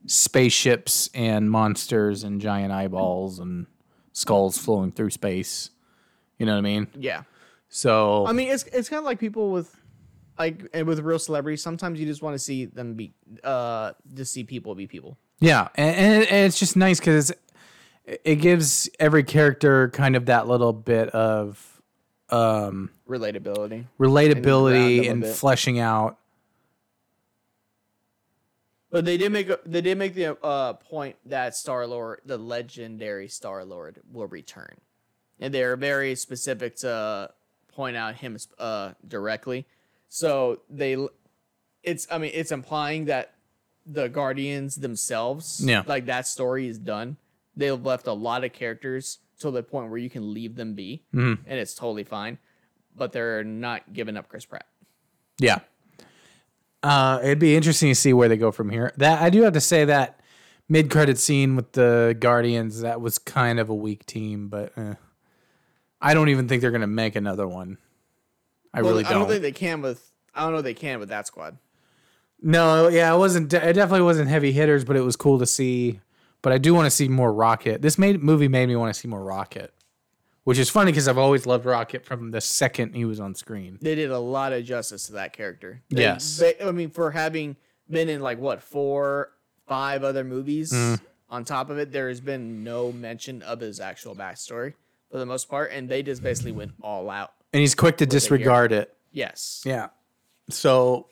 [0.07, 3.67] spaceships and monsters and giant eyeballs and
[4.11, 5.69] skulls flowing through space.
[6.37, 6.87] You know what I mean?
[6.99, 7.23] Yeah,
[7.69, 9.73] So I mean it's it's kind of like people with
[10.37, 11.63] like and with real celebrities.
[11.63, 15.17] Sometimes you just want to see them be uh just see people be people.
[15.39, 17.31] Yeah, and, and, it's just nice because
[18.05, 21.81] it gives every character kind of that little bit of
[22.29, 23.85] um, Relatability.
[23.99, 26.17] relatability them and, fleshing out.
[28.89, 33.27] But they did make they did make the uh, point that Star Lord, the legendary
[33.27, 34.75] Star Lord, will return,
[35.39, 37.31] and they're very specific to
[37.67, 39.67] point out him uh, directly.
[40.07, 40.97] So they,
[41.83, 43.35] it's I mean it's implying that
[43.89, 45.83] the Guardians themselves, Yeah.
[45.87, 47.17] like that story is done.
[47.55, 51.03] They've left a lot of characters to the point where you can leave them be,
[51.13, 51.41] Mm-hmm.
[51.49, 52.37] and it's totally fine.
[52.95, 54.65] But they're not giving up Chris Pratt.
[55.39, 55.59] Yeah,
[56.83, 58.91] uh, it'd be interesting to see where they go from here.
[58.97, 60.19] That I do have to say that
[60.67, 64.95] mid credit scene with the Guardians that was kind of a weak team, but eh.
[66.01, 67.77] I don't even think they're gonna make another one.
[68.73, 70.11] I Well, really I don't think they can with.
[70.33, 71.57] I don't know they can with that squad.
[72.41, 73.51] No, yeah, it wasn't.
[73.53, 75.99] It definitely wasn't heavy hitters, but it was cool to see.
[76.41, 77.81] But I do want to see more Rocket.
[77.81, 79.73] This made movie made me want to see more Rocket,
[80.43, 83.79] which is funny because I've always loved Rocket from the second he was on screen.
[83.81, 85.81] they did a lot of justice to that character.
[85.89, 86.37] They- Yes.
[86.37, 87.55] they- I mean, for having
[87.89, 89.31] been in like what four,
[89.67, 90.99] five other movies Mm.
[91.29, 94.73] on top of it, there has been no mention of his actual backstory
[95.11, 97.31] for the most part, and they just basically went all out.
[97.51, 98.95] And he's quick to disregard it.
[99.11, 99.63] Yes.
[99.65, 99.87] Yeah.
[100.49, 101.07] So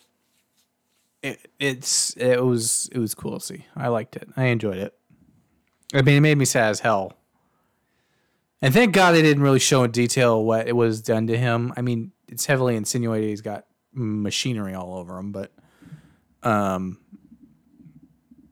[1.25, 3.65] it, it's it was it was cool to see.
[3.75, 4.29] I liked it.
[4.37, 4.93] I enjoyed it.
[5.93, 7.13] I mean, it made me sad as hell.
[8.61, 11.73] And thank God they didn't really show in detail what it was done to him.
[11.77, 15.51] I mean, it's heavily insinuated he's got machinery all over him, but
[16.43, 16.97] um,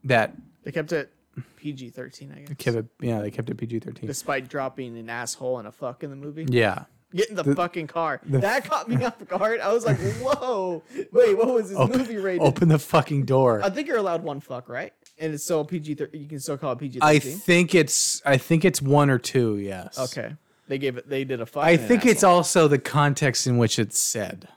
[0.04, 1.10] that They kept it
[1.56, 2.56] PG thirteen, I guess.
[2.58, 4.06] kept it, yeah, they kept it PG thirteen.
[4.06, 6.46] Despite dropping an asshole and a fuck in the movie.
[6.48, 6.84] Yeah,
[7.14, 8.20] Get in the, fucking car.
[8.24, 9.60] that caught me off guard.
[9.60, 10.82] I was like, whoa.
[11.12, 12.42] Wait, what was this movie rated?
[12.42, 13.62] open the fucking door.
[13.62, 14.92] I think you're allowed one fuck, right?
[15.18, 15.94] And it's still PG.
[15.94, 16.98] thir- You can still call it PG.
[17.02, 19.58] I think it's I think it's one or two.
[19.58, 19.96] Yes.
[19.98, 20.34] Okay.
[20.66, 21.08] They gave it.
[21.08, 21.62] They did a fuck.
[21.62, 22.36] I think it's asshole.
[22.36, 24.48] also the context in which it's said.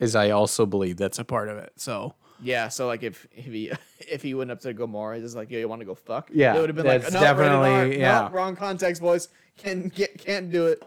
[0.00, 1.72] Is I also believe that's a part of it.
[1.76, 2.68] So Yeah.
[2.68, 5.68] So like if if he if he went up to Gamora, just like yo, you
[5.68, 6.28] want to go fuck?
[6.32, 7.86] Yeah, It would have been like no, definitely- R.
[7.86, 8.28] yeah.
[8.28, 9.28] No, wrong context, boys.
[9.56, 10.82] Can't get can't do it.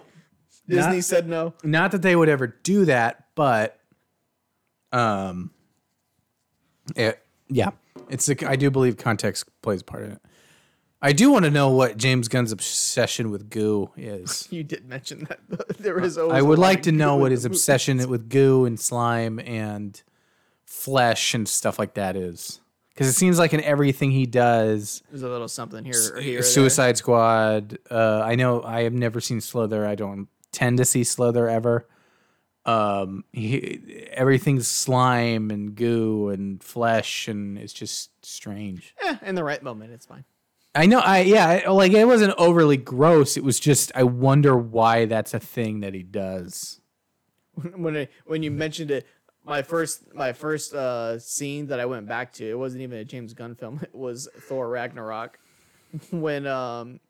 [0.67, 1.53] Disney Not- said no.
[1.63, 3.79] not that they would ever do that, but
[4.91, 5.51] um,
[6.95, 7.71] it, yeah,
[8.09, 10.21] it's a, I do believe context plays a part in it.
[11.01, 14.47] I do want to know what James Gunn's obsession with goo is.
[14.51, 15.39] You did mention that
[15.79, 16.17] there is.
[16.17, 20.01] Always I would like to know what his obsession with goo and slime and
[20.63, 22.61] flesh and stuff like that is.
[22.93, 25.95] Because it seems like in everything he does, There's a little something here.
[26.13, 26.43] Or here or there.
[26.43, 27.79] Suicide Squad.
[27.89, 29.85] Uh, I know I have never seen Slither.
[29.85, 31.87] I don't tend to see Slither ever.
[32.65, 38.95] Um, he, everything's slime and goo and flesh, and it's just strange.
[39.03, 40.23] Eh, in the right moment, it's fine.
[40.73, 40.99] I know.
[40.99, 41.61] I yeah.
[41.65, 43.35] I- Like it wasn't overly gross.
[43.35, 46.79] It was just I wonder why that's a thing that he does.
[47.75, 49.05] when I, when you mentioned it,
[49.45, 53.03] my first my first uh, scene that I went back to, it wasn't even a
[53.05, 53.79] James Gunn film.
[53.83, 55.37] It was Thor Ragnarok,
[56.11, 57.01] when um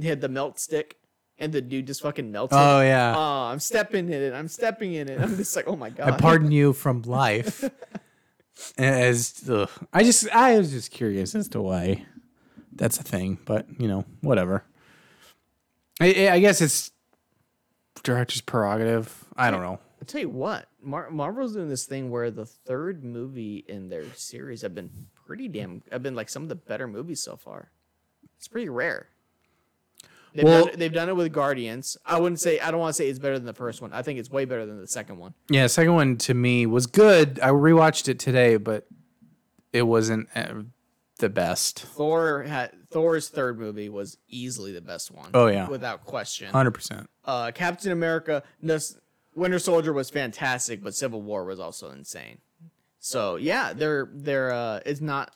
[0.00, 0.98] he had the melt stick
[1.42, 2.56] and the dude just fucking melted.
[2.58, 3.14] Oh yeah.
[3.16, 4.32] Oh, I'm stepping in it.
[4.32, 5.20] I'm stepping in it.
[5.20, 6.08] I'm just like, oh my god.
[6.08, 7.68] I pardon you from life.
[8.78, 9.68] As ugh.
[9.92, 12.06] I just I was just curious as to why
[12.72, 14.64] that's a thing, but you know whatever.
[16.00, 16.92] I, I guess it's
[18.04, 19.24] director's prerogative.
[19.36, 19.78] I don't know.
[20.00, 24.04] I'll tell you what, Mar- Marvel's doing this thing where the third movie in their
[24.14, 24.90] series have been
[25.26, 25.82] pretty damn.
[25.90, 27.70] Have been like some of the better movies so far.
[28.36, 29.08] It's pretty rare.
[30.34, 31.96] They've, Well- done, they've done it with Guardians.
[32.06, 32.58] I wouldn't say.
[32.60, 33.92] I don't want to say it's better than the first one.
[33.92, 35.34] I think it's way better than the second one.
[35.50, 37.38] Yeah, second one to me was good.
[37.40, 38.86] I rewatched it today, but
[39.72, 40.62] it wasn't uh,
[41.18, 41.80] the best.
[41.80, 45.30] Thor had Thor's third movie was easily the best one.
[45.34, 45.68] Oh, yeah.
[45.68, 46.50] without question.
[46.50, 47.10] Hundred percent.
[47.24, 48.98] Uh, Captain America, this,
[49.34, 52.38] Winter Soldier was fantastic, but Civil War was also insane.
[52.98, 55.34] So yeah, they're they're uh, it's not.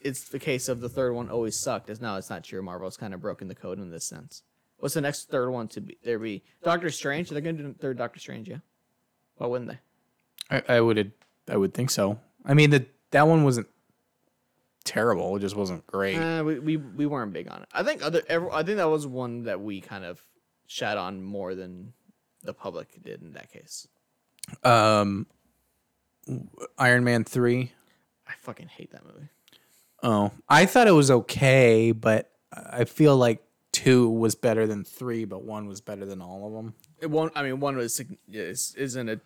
[0.00, 1.90] It's the case of the third one always sucked.
[1.90, 2.62] It's now it's not true.
[2.62, 4.42] Marvel's kind of broken the code in this sense.
[4.78, 5.98] What's the next third one to be?
[6.02, 7.28] There be Doctor Strange.
[7.28, 8.58] They're gonna do third Doctor Strange, yeah.
[9.36, 9.78] Why wouldn't they?
[10.50, 11.12] I, I would
[11.48, 12.18] I would think so.
[12.44, 13.68] I mean that that one wasn't
[14.84, 15.36] terrible.
[15.36, 16.16] It just wasn't great.
[16.16, 17.68] Uh, we, we we weren't big on it.
[17.72, 20.22] I think other every, I think that was one that we kind of
[20.66, 21.92] shat on more than
[22.42, 23.86] the public did in that case.
[24.64, 25.26] Um,
[26.78, 27.72] Iron Man three.
[28.26, 29.28] I fucking hate that movie.
[30.02, 35.24] Oh, I thought it was okay, but I feel like two was better than three,
[35.24, 36.74] but one was better than all of them.
[37.00, 37.32] It won't.
[37.36, 39.20] I mean, one was is isn't a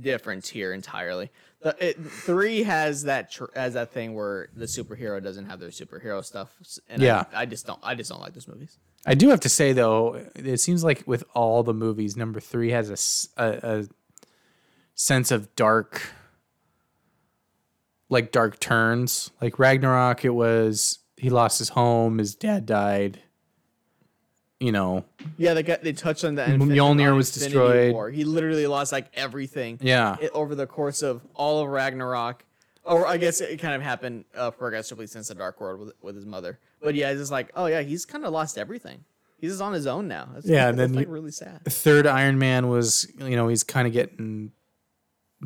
[0.00, 1.30] difference here entirely.
[1.60, 5.70] The it, three has that tr- has that thing where the superhero doesn't have their
[5.70, 6.50] superhero stuff,
[6.88, 7.24] and Yeah.
[7.32, 7.80] I, I just don't.
[7.82, 8.76] I just don't like those movies.
[9.06, 12.70] I do have to say though, it seems like with all the movies, number three
[12.70, 13.88] has a a
[14.94, 16.02] sense of dark,
[18.08, 19.30] like dark turns.
[19.40, 23.20] Like Ragnarok, it was he lost his home, his dad died.
[24.60, 25.04] You know,
[25.36, 26.48] Yeah, they got they touched on that.
[26.48, 27.92] Mjolnir was destroyed.
[27.92, 28.10] War.
[28.10, 29.78] He literally lost like everything.
[29.80, 32.44] yeah, it, over the course of all of Ragnarok.
[32.82, 36.16] Or I guess it kind of happened uh, progressively since the Dark World with, with
[36.16, 36.58] his mother.
[36.80, 39.04] But yeah, it's just like, oh yeah, he's kind of lost everything.
[39.40, 40.28] He's just on his own now.
[40.34, 41.64] That's, Yeah, that's and then like really sad.
[41.66, 44.50] third Iron Man was, you know, he's kind of getting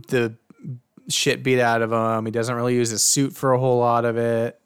[0.09, 0.37] the
[1.09, 2.25] shit beat out of him.
[2.27, 4.61] He doesn't really use his suit for a whole lot of it.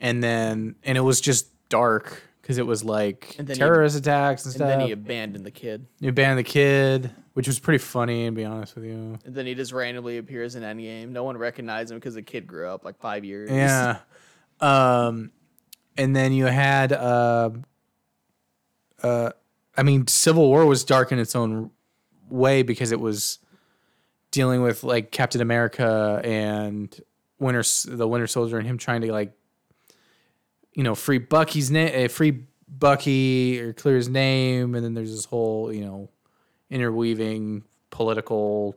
[0.00, 4.44] And then, and it was just dark because it was like And he- terrorist attacks
[4.44, 4.68] and And stuff.
[4.68, 5.86] then he abandoned the kid.
[6.00, 9.18] He abandoned the kid, which was pretty funny, to be honest with you.
[9.24, 11.08] And then he just randomly appears in Endgame.
[11.10, 13.50] No one recognized him because the kid grew up like five years.
[13.50, 13.98] Yeah.
[14.60, 15.30] Um,
[15.96, 17.50] and then you had, uh,
[19.02, 19.30] uh,
[19.76, 21.70] I mean, Civil War was dark in its own
[22.28, 23.38] way because it was
[24.36, 26.94] dealing with like Captain America and
[27.38, 29.32] Winter, the Winter Soldier, and him trying to like,
[30.74, 35.24] you know, free Bucky's name, free Bucky or clear his name, and then there's this
[35.24, 36.10] whole, you know,
[36.68, 38.76] interweaving political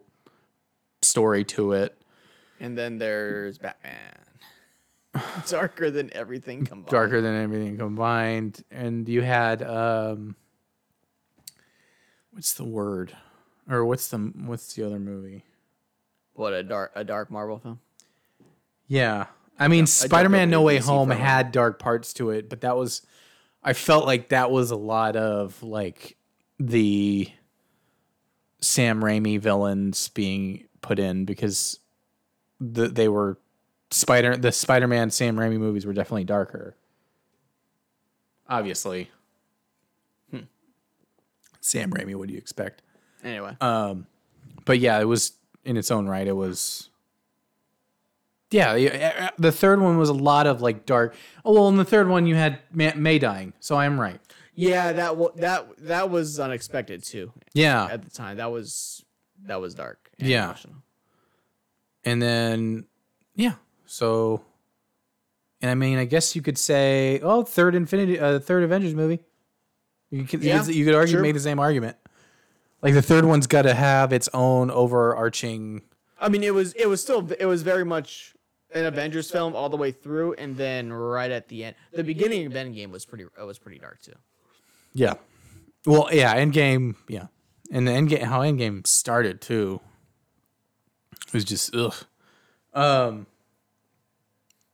[1.01, 2.01] story to it.
[2.61, 4.15] And then there's Batman.
[5.47, 6.91] Darker than everything combined.
[6.91, 10.35] darker than everything combined and you had um
[12.29, 13.17] what's the word
[13.67, 15.43] or what's the what's the other movie
[16.39, 17.79] What a dark a dark Marvel film.
[18.87, 19.25] yeah.
[19.59, 23.01] I mean jumped spider-man no way home had dark parts to it but that was
[23.61, 26.15] i felt like that was a lot of like
[26.57, 27.29] the
[28.61, 31.79] sam raimi villains being put in because
[32.61, 33.37] the, they were
[33.91, 36.75] spider the spider-man sam raimi movies were definitely darker.
[38.47, 39.11] Obviously.
[40.31, 40.43] Hmm.
[41.59, 42.81] sam raimi what do you expect?
[43.25, 44.07] Anyway, um,
[44.63, 45.33] but yeah, it was
[45.69, 46.27] in its own right.
[46.27, 46.89] It was.
[48.51, 51.15] Yeah, yeah, the third one was a lot of like dark.
[51.45, 54.19] Oh well, in the third one you had May, May dying, so I am right.
[54.55, 57.31] yeah, that wa- that that was unexpected too.
[57.53, 59.05] Yeah, At the time, that was
[59.43, 60.09] that was dark.
[60.19, 60.45] and Yeah.
[60.45, 60.77] emotional.
[62.03, 62.85] and then
[63.35, 63.53] yeah,
[63.85, 64.41] so.
[65.61, 69.19] And I mean, I guess you could say, oh, third Infinity, uh, third Avengers movie.
[70.09, 71.21] You could, Yeah, you could, you could argue sure.
[71.21, 71.97] make the same argument.
[72.81, 75.81] Like the third one's got to have its own overarching.
[76.19, 78.35] I mean, it was it was still it was very much
[78.73, 82.45] an Avengers film all the way through, and then right at the end, the beginning
[82.45, 84.13] of Endgame was pretty uh, was pretty dark too.
[84.93, 85.15] Yeah.
[85.85, 87.27] Well, yeah, Endgame, yeah.
[87.71, 89.79] And the Endgame, how Endgame started too
[91.29, 91.93] it was just ugh.
[92.73, 93.27] Um,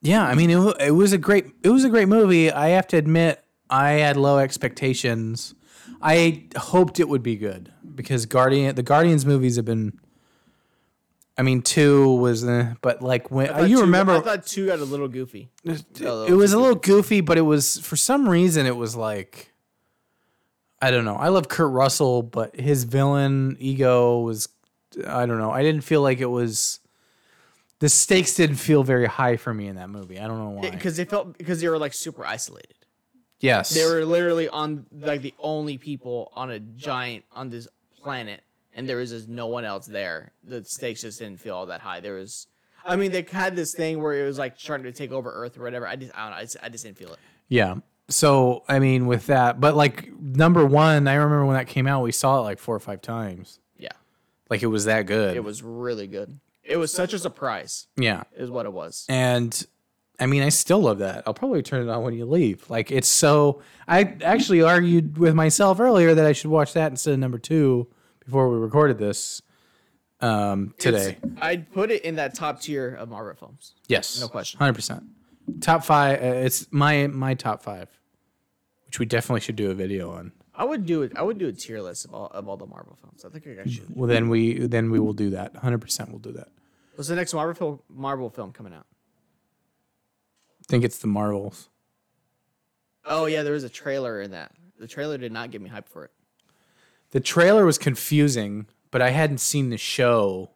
[0.02, 2.52] yeah, I mean, it, it was a great it was a great movie.
[2.52, 5.54] I have to admit, I had low expectations.
[6.01, 9.99] I hoped it would be good because Guardian the Guardians movies have been.
[11.38, 14.67] I mean, two was, eh, but like when I you two- remember, I thought two
[14.67, 15.49] got a little goofy.
[15.65, 19.51] it, it was a little goofy, but it was for some reason it was like,
[20.81, 21.15] I don't know.
[21.15, 24.47] I love Kurt Russell, but his villain ego was,
[25.05, 25.51] I don't know.
[25.51, 26.79] I didn't feel like it was.
[27.79, 30.17] The stakes didn't feel very high for me in that movie.
[30.17, 30.69] I don't know why.
[30.69, 32.74] Because they felt because they were like super isolated.
[33.45, 33.69] Yes.
[33.73, 37.67] They were literally on like the only people on a giant on this
[38.01, 38.41] planet,
[38.75, 40.31] and there was just no one else there.
[40.43, 41.99] The stakes just didn't feel all that high.
[41.99, 42.47] There was,
[42.86, 45.58] I mean, they had this thing where it was like trying to take over Earth
[45.58, 45.88] or whatever.
[45.88, 46.38] I just, I don't know.
[46.38, 47.19] I just, I just didn't feel it.
[47.47, 47.75] Yeah.
[48.10, 52.03] So I mean, with that, but like number one, I remember when that came out,
[52.03, 53.60] we saw it like four or five times.
[53.77, 53.89] Yeah,
[54.49, 55.36] Like it was that good.
[55.36, 56.39] it was really good.
[56.63, 58.23] It was such a surprise, Yeah.
[58.36, 59.05] is what it was.
[59.10, 59.65] And
[60.19, 61.23] I mean, I still love that.
[61.28, 62.69] I'll probably turn it on when you leave.
[62.69, 63.62] Like it's so.
[63.88, 67.88] I actually argued with myself earlier that I should watch that instead of number two
[68.23, 69.41] before we recorded this
[70.21, 71.17] um, today.
[71.21, 73.73] It's- I'd put it in that top tier of Marvel films.
[73.88, 74.58] yes, no question.
[74.58, 75.04] hundred percent.
[75.62, 76.19] Top five.
[76.21, 77.89] Uh, it's my my top five,
[78.88, 80.32] which we definitely should do a video on.
[80.56, 81.12] I would do it.
[81.17, 83.25] I would do a tier list of all of all the Marvel films.
[83.25, 83.93] I think I should.
[83.93, 85.56] Well, then we then we will do that.
[85.58, 86.47] Hundred percent, we'll do that.
[86.95, 87.80] What's the next Marvel film?
[87.89, 88.86] Marvel film coming out?
[90.67, 91.69] I think it's the Marvels.
[93.06, 94.51] Oh yeah, there was a trailer in that.
[94.80, 96.12] The trailer did not get me hyped for it.
[97.12, 100.49] The trailer was confusing, but I hadn't seen the show,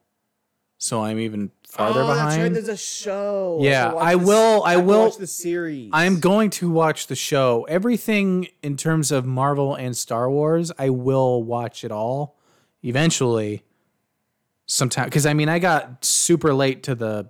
[0.78, 2.36] so I'm even farther oh, that's right.
[2.38, 2.56] behind.
[2.56, 3.60] There's a show.
[3.62, 5.90] Yeah, have to watch I this- will- I have to will- watch the series.
[5.94, 7.66] I'm going to watch the show.
[7.70, 12.36] Everything in terms of Marvel and Star Wars, I will watch it all
[12.84, 13.64] eventually.
[14.66, 17.30] Sometime, because I mean, I got super late to the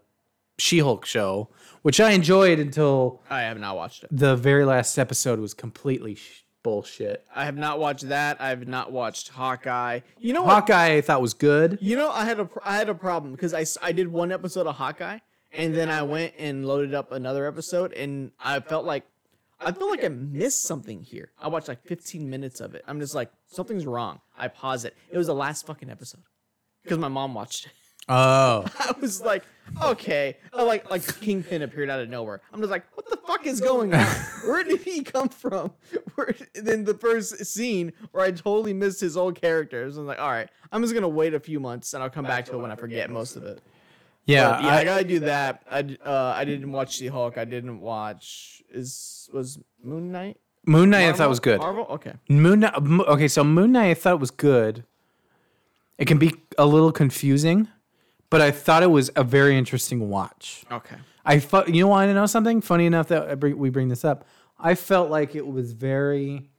[0.58, 1.50] She-Hulk show,
[1.82, 4.10] which I enjoyed until I have not watched it.
[4.12, 7.26] the very last episode was completely sh- bullshit.
[7.36, 8.40] I have not watched that.
[8.42, 10.02] I have not watched Hawkeye.
[10.20, 10.52] You know what?
[10.54, 11.78] Hawkeye, I thought was good.
[11.82, 14.32] You know, I had a pr- I had a problem because I I did one
[14.32, 15.20] episode of Hawkeye
[15.54, 19.06] and then I went and loaded up another episode and I felt like
[19.62, 21.32] I felt like I missed something here.
[21.42, 22.84] I watched like 15 minutes of it.
[22.88, 24.22] I'm just like something's wrong.
[24.38, 24.96] I pause it.
[25.12, 26.22] It was the last fucking episode
[26.84, 27.72] because my mom watched it.
[28.10, 29.44] Oh, I was like,
[29.84, 32.42] okay, Oh, like like Kingpin appeared out of nowhere.
[32.52, 34.06] I'm just like, what the fuck is going on?
[34.46, 35.72] Where did he come from?
[36.16, 39.96] Where then the first scene where I totally missed his old characters.
[39.96, 42.26] I was like, all right, I'm just gonna wait a few months and I'll come
[42.26, 43.62] back to it when I forget most of it.
[44.26, 44.50] yeah.
[44.52, 45.64] But yeah, I, I, gotta do that.
[45.70, 47.38] I d- uh, I didn't watch the Hulk.
[47.38, 50.38] I didn't watch is was Moon Knight.
[50.66, 51.60] Moon Knight, I thought was good.
[51.60, 52.14] Marvel, okay.
[52.28, 54.84] Moon Knight, okay, so Moon Knight I thought was good.
[55.98, 57.68] It can be a little confusing,
[58.30, 60.64] but I thought it was a very interesting watch.
[60.72, 60.96] Okay.
[61.26, 64.06] I thought you know want to know something funny enough that bring, we bring this
[64.06, 64.26] up.
[64.60, 66.50] I felt like it was very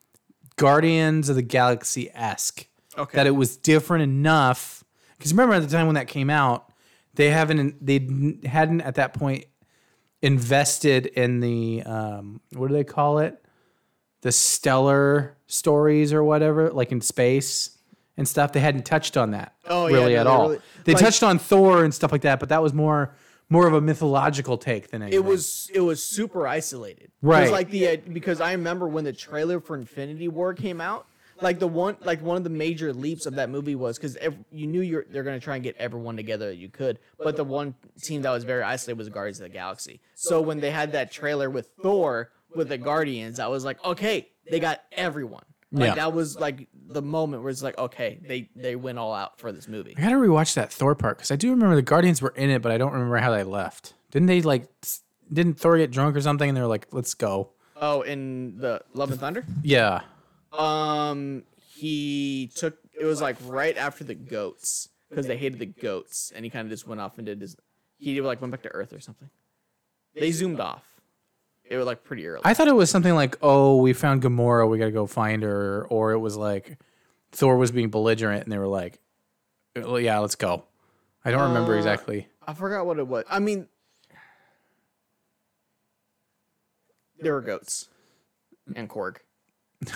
[0.57, 2.67] Guardians of the Galaxy esque.
[2.99, 3.17] Okay.
[3.17, 4.85] That it was different enough
[5.17, 6.73] because remember at the time when that came out,
[7.15, 8.07] they haven't they
[8.49, 9.45] hadn't at that point
[10.23, 13.43] invested in the um, what do they call it?
[14.23, 17.79] The stellar stories or whatever, like in space
[18.21, 18.53] and stuff.
[18.53, 20.49] They hadn't touched on that Oh, yeah, really no, at all.
[20.51, 23.15] really- they like- touched on Thor and stuff like that, but that was more
[23.53, 25.19] more of a mythological take than anything.
[25.19, 27.05] It was it was super isolated.
[27.07, 27.43] It Right.
[27.43, 31.07] was like the uh, because I remember when the trailer for Infinity War came out,
[31.41, 34.17] like the one like one of the major leaps of that movie was because
[34.53, 37.43] you knew you're they're gonna try and get everyone together that you could, but the
[37.45, 40.01] one team that was very isolated was Guardians of the Galaxy.
[40.15, 44.29] So when they had that trailer with Thor with the Guardians, I was like, okay,
[44.51, 45.45] they got everyone.
[45.73, 45.95] Like Yeah.
[45.97, 49.53] that was like the moment where it's like, okay, they they went all out for
[49.53, 49.95] this movie.
[49.97, 52.61] I gotta rewatch that Thor part because I do remember the Guardians were in it,
[52.63, 53.95] but I don't remember how they left.
[54.11, 54.69] Didn't they like?
[55.33, 56.49] Didn't Thor get drunk or something?
[56.49, 59.45] And they were like, "Let's go." Oh, in the Love and Thunder.
[59.63, 60.01] Yeah.
[60.53, 66.33] Um, he took it was like right after the goats because they hated the goats,
[66.35, 67.57] and he kind of just went off and did his.
[67.99, 69.31] He like went back to Earth or something.
[70.15, 70.83] They zoomed off.
[71.71, 72.43] It was like pretty early.
[72.45, 74.69] I thought it was something like, "Oh, we found Gamora.
[74.69, 76.77] We gotta go find her," or it was like
[77.33, 78.99] Thor was being belligerent, and they were like,
[79.77, 80.65] "Well, "Yeah, let's go."
[81.25, 82.27] I don't remember Uh, exactly.
[82.47, 83.25] I forgot what it was.
[83.31, 83.69] I mean,
[87.21, 87.89] there were goats
[88.75, 89.19] and Korg.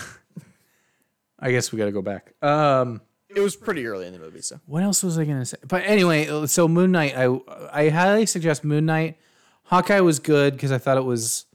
[1.39, 2.33] I guess we gotta go back.
[2.41, 5.57] Um, It was pretty early in the movie, so what else was I gonna say?
[5.67, 7.37] But anyway, so Moon Knight, I
[7.71, 9.17] I highly suggest Moon Knight.
[9.63, 11.45] Hawkeye was good because I thought it was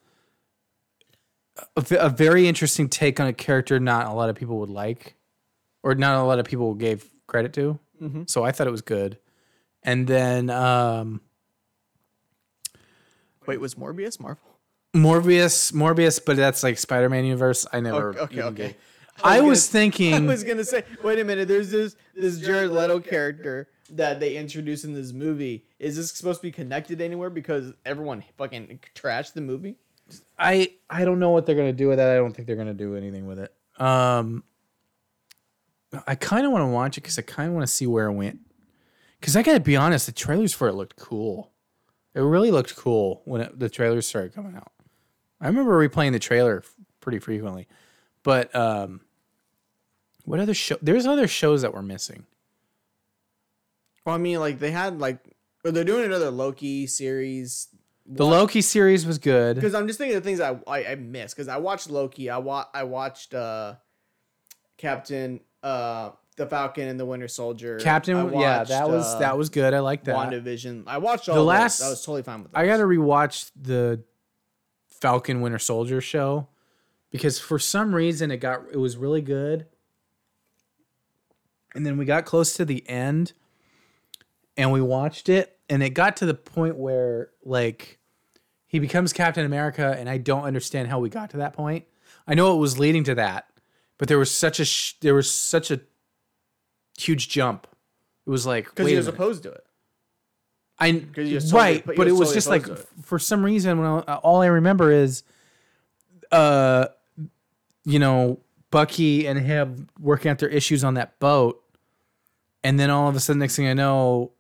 [1.77, 5.15] a, a very interesting take on a character not a lot of people would like,
[5.83, 7.79] or not a lot of people gave credit to.
[8.27, 9.19] So I thought it was good.
[9.83, 11.21] And then um,
[13.47, 14.43] Wait, was Morbius Marvel?
[14.95, 17.67] Morbius, Morbius, but that's like Spider-Man universe.
[17.73, 18.19] I never.
[18.19, 18.57] Okay, okay.
[18.69, 18.77] gave-
[19.23, 20.15] I was I thinking.
[20.15, 21.47] I was gonna say, wait a minute.
[21.47, 25.65] There's this this Jared Leto character that they introduced in this movie.
[25.79, 27.29] Is this supposed to be connected anywhere?
[27.31, 29.77] Because everyone fucking trashed the movie.
[30.39, 32.11] I I don't know what they're gonna do with that.
[32.11, 33.53] I don't think they're gonna do anything with it.
[33.79, 34.45] Um,
[36.07, 38.07] I kind of want to watch it because I kind of want to see where
[38.07, 38.41] it went.
[39.19, 41.53] Because I gotta be honest, the trailers for it looked cool.
[42.15, 44.73] It really looked cool when it, the trailers started coming out.
[45.41, 46.63] I remember replaying the trailer
[47.01, 47.67] pretty frequently.
[48.23, 49.01] But um,
[50.25, 50.77] what other show?
[50.83, 52.27] There's other shows that were missing.
[54.05, 55.19] Well, I mean, like they had like
[55.65, 57.69] they're doing another Loki series.
[58.07, 59.55] The Loki series was good.
[59.57, 61.37] Because I'm just thinking of the things I I, I missed.
[61.37, 62.29] Because I watched Loki.
[62.31, 63.75] I wa- I watched uh,
[64.79, 67.79] Captain uh, the Falcon and the Winter Soldier.
[67.79, 69.75] Captain, I yeah, that was uh, that was good.
[69.75, 70.17] I like that.
[70.17, 70.85] WandaVision.
[70.87, 71.87] I watched all The last- last.
[71.87, 72.53] I was totally fine with.
[72.57, 74.03] I got to rewatch the
[74.89, 76.49] Falcon Winter Soldier show
[77.11, 79.67] because for some reason it got it was really good.
[81.75, 83.33] And then we got close to the end
[84.57, 87.99] and we watched it and it got to the point where like
[88.67, 91.87] he becomes Captain America and I don't understand how we got to that point.
[92.27, 93.49] I know it was leading to that,
[93.99, 95.81] but there was such a sh- there was such a
[96.99, 97.67] huge jump.
[98.27, 99.65] It was like because he was opposed to it.
[100.79, 100.87] I
[101.17, 104.41] you're right, but but it was just like f- for some reason when I, all
[104.41, 105.25] I remember is,
[106.33, 106.87] uh,
[107.85, 108.41] you know,
[108.71, 111.63] Bucky and him working out their issues on that boat,
[112.65, 114.33] and then all of a sudden, next thing I know,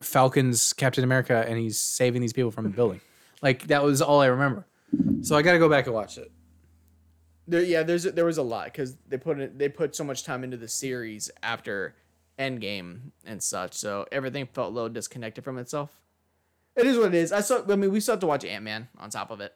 [0.00, 3.00] Falcon's Captain America and he's saving these people from the building.
[3.40, 4.66] Like that was all I remember.
[5.22, 6.32] So I got to go back and watch it.
[7.46, 10.24] There, yeah, there's there was a lot because they put it, they put so much
[10.24, 11.94] time into the series after
[12.36, 15.90] Endgame and such, so everything felt a little disconnected from itself.
[16.74, 17.30] It is what it is.
[17.30, 17.62] I saw.
[17.68, 19.54] I mean, we still have to watch Ant Man on top of it.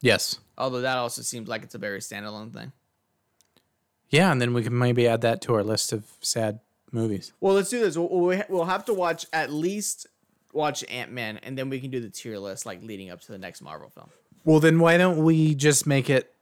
[0.00, 0.38] Yes.
[0.58, 2.72] Although that also seems like it's a very standalone thing.
[4.10, 6.60] Yeah, and then we can maybe add that to our list of sad
[6.94, 7.32] movies.
[7.40, 7.96] Well, let's do this.
[7.98, 8.08] We'll,
[8.48, 10.06] we'll have to watch at least
[10.52, 13.32] watch Ant Man, and then we can do the tier list like leading up to
[13.32, 14.08] the next Marvel film.
[14.44, 16.32] Well, then why don't we just make it?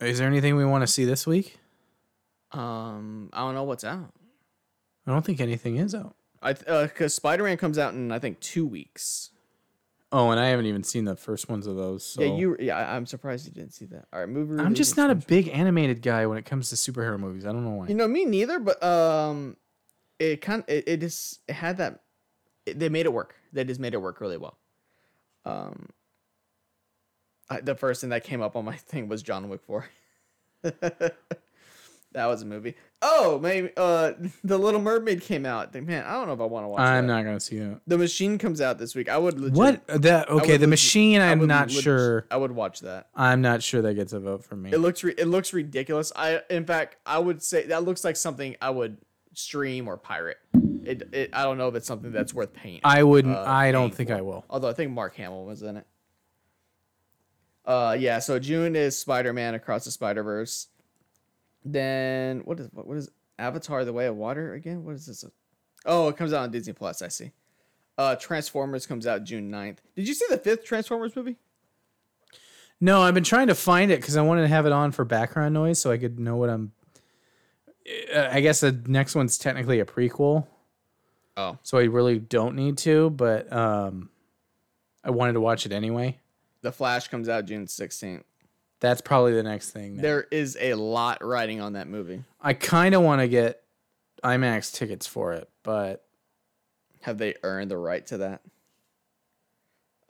[0.00, 1.58] Is there anything we want to see this week?
[2.50, 4.12] Um, I don't know what's out.
[5.06, 6.14] I don't think anything is out.
[6.40, 9.30] I because Spider Man comes out in I think two weeks.
[10.14, 12.04] Oh, and I haven't even seen the first ones of those.
[12.04, 12.22] So.
[12.22, 12.56] Yeah, you.
[12.60, 14.06] Yeah, I'm surprised you didn't see that.
[14.12, 14.62] All right, movie.
[14.62, 17.46] I'm just not a big animated guy when it comes to superhero movies.
[17.46, 17.88] I don't know why.
[17.88, 18.58] You know, me neither.
[18.58, 19.56] But um,
[20.18, 22.00] it kind it, it just it had that.
[22.66, 23.34] It, they made it work.
[23.54, 24.58] They just made it work really well.
[25.46, 25.88] Um,
[27.48, 29.88] I, the first thing that came up on my thing was John Wick Four.
[32.14, 32.74] that was a movie.
[33.00, 34.12] Oh, maybe uh,
[34.44, 35.74] the Little Mermaid came out.
[35.74, 36.80] Man, I don't know if I want to watch.
[36.80, 37.12] I'm that.
[37.14, 37.80] not gonna see that.
[37.86, 39.08] The Machine comes out this week.
[39.08, 40.28] I would legit, What that?
[40.28, 41.20] Okay, the legit- machine.
[41.20, 42.26] I'm would not leg- sure.
[42.30, 43.08] I would watch that.
[43.14, 44.70] I'm not sure that gets a vote from me.
[44.72, 46.12] It looks re- it looks ridiculous.
[46.14, 48.98] I in fact I would say that looks like something I would
[49.34, 50.38] stream or pirate.
[50.84, 52.80] It, it I don't know if it's something that's worth paying.
[52.84, 53.36] I wouldn't.
[53.36, 54.16] uh, I don't think for.
[54.16, 54.44] I will.
[54.50, 55.86] Although I think Mark Hamill was in it.
[57.64, 60.66] Uh yeah, so June is Spider-Man Across the Spider-Verse.
[61.64, 63.08] Then what is what, what is
[63.38, 64.84] Avatar the Way of Water again?
[64.84, 65.24] What is this?
[65.86, 67.30] Oh, it comes out on Disney Plus, I see.
[67.98, 69.78] Uh Transformers comes out June 9th.
[69.96, 71.36] Did you see the fifth Transformers movie?
[72.80, 75.04] No, I've been trying to find it because I wanted to have it on for
[75.04, 76.72] background noise so I could know what I'm.
[78.14, 80.46] Uh, I guess the next one's technically a prequel,
[81.36, 81.58] Oh.
[81.62, 83.10] so I really don't need to.
[83.10, 84.08] But um,
[85.04, 86.18] I wanted to watch it anyway.
[86.62, 88.22] The Flash comes out June 16th.
[88.82, 89.96] That's probably the next thing.
[89.96, 92.24] There is a lot riding on that movie.
[92.40, 93.62] I kind of want to get
[94.24, 96.04] IMAX tickets for it, but
[97.02, 98.42] Have they earned the right to that?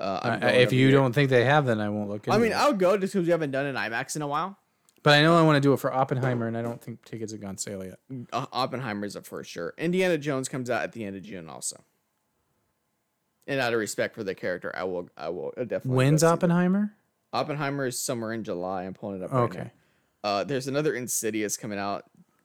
[0.01, 0.91] Uh, I- going if you year.
[0.91, 2.27] don't think they have, then I won't look.
[2.27, 2.57] Into I mean, it.
[2.57, 4.57] I'll go just because we haven't done an IMAX in a while.
[5.03, 7.33] but I know I want to do it for Oppenheimer, and I don't think tickets
[7.33, 7.99] have gone sale yet.
[8.33, 9.75] Uh, Oppenheimer's a for sure.
[9.77, 11.85] Indiana Jones comes out at the end of June also.
[13.47, 15.11] And out of respect for the character, I will.
[15.17, 15.91] I will definitely.
[15.97, 16.33] When's go see that.
[16.35, 16.95] Oppenheimer?
[17.33, 18.85] Oppenheimer is somewhere in July.
[18.85, 19.33] I'm pulling it up.
[19.33, 19.71] Right Okay.
[20.25, 22.05] Uh, there's another Insidious coming out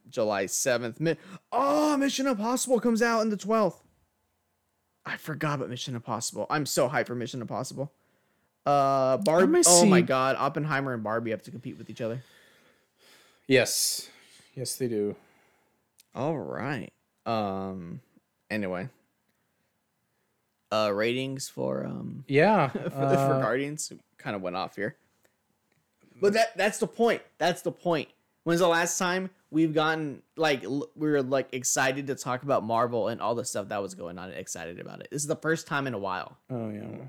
[0.09, 0.99] July 7th.
[0.99, 1.17] Mi-
[1.51, 3.81] oh, Mission Impossible comes out in the 12th.
[5.05, 6.47] I forgot about Mission Impossible.
[6.49, 7.91] I'm so hyped for Mission Impossible.
[8.65, 9.61] Uh, Barbie.
[9.65, 10.01] Oh my.
[10.01, 12.21] God, Oppenheimer and Barbie have to compete with each other.
[13.47, 14.09] Yes,
[14.55, 15.15] yes, they do.
[16.13, 16.91] All right.
[17.25, 18.01] Um.
[18.49, 18.89] Anyway.
[20.71, 24.97] Uh, ratings for um Yeah, for, for uh, Guardians kind of went off here.
[26.19, 27.21] But that that's the point.
[27.37, 28.09] That's the point.
[28.43, 32.63] When's the last time we've gotten like l- we were like excited to talk about
[32.63, 35.09] Marvel and all the stuff that was going on and excited about it?
[35.11, 36.37] This is the first time in a while.
[36.49, 37.05] oh yeah.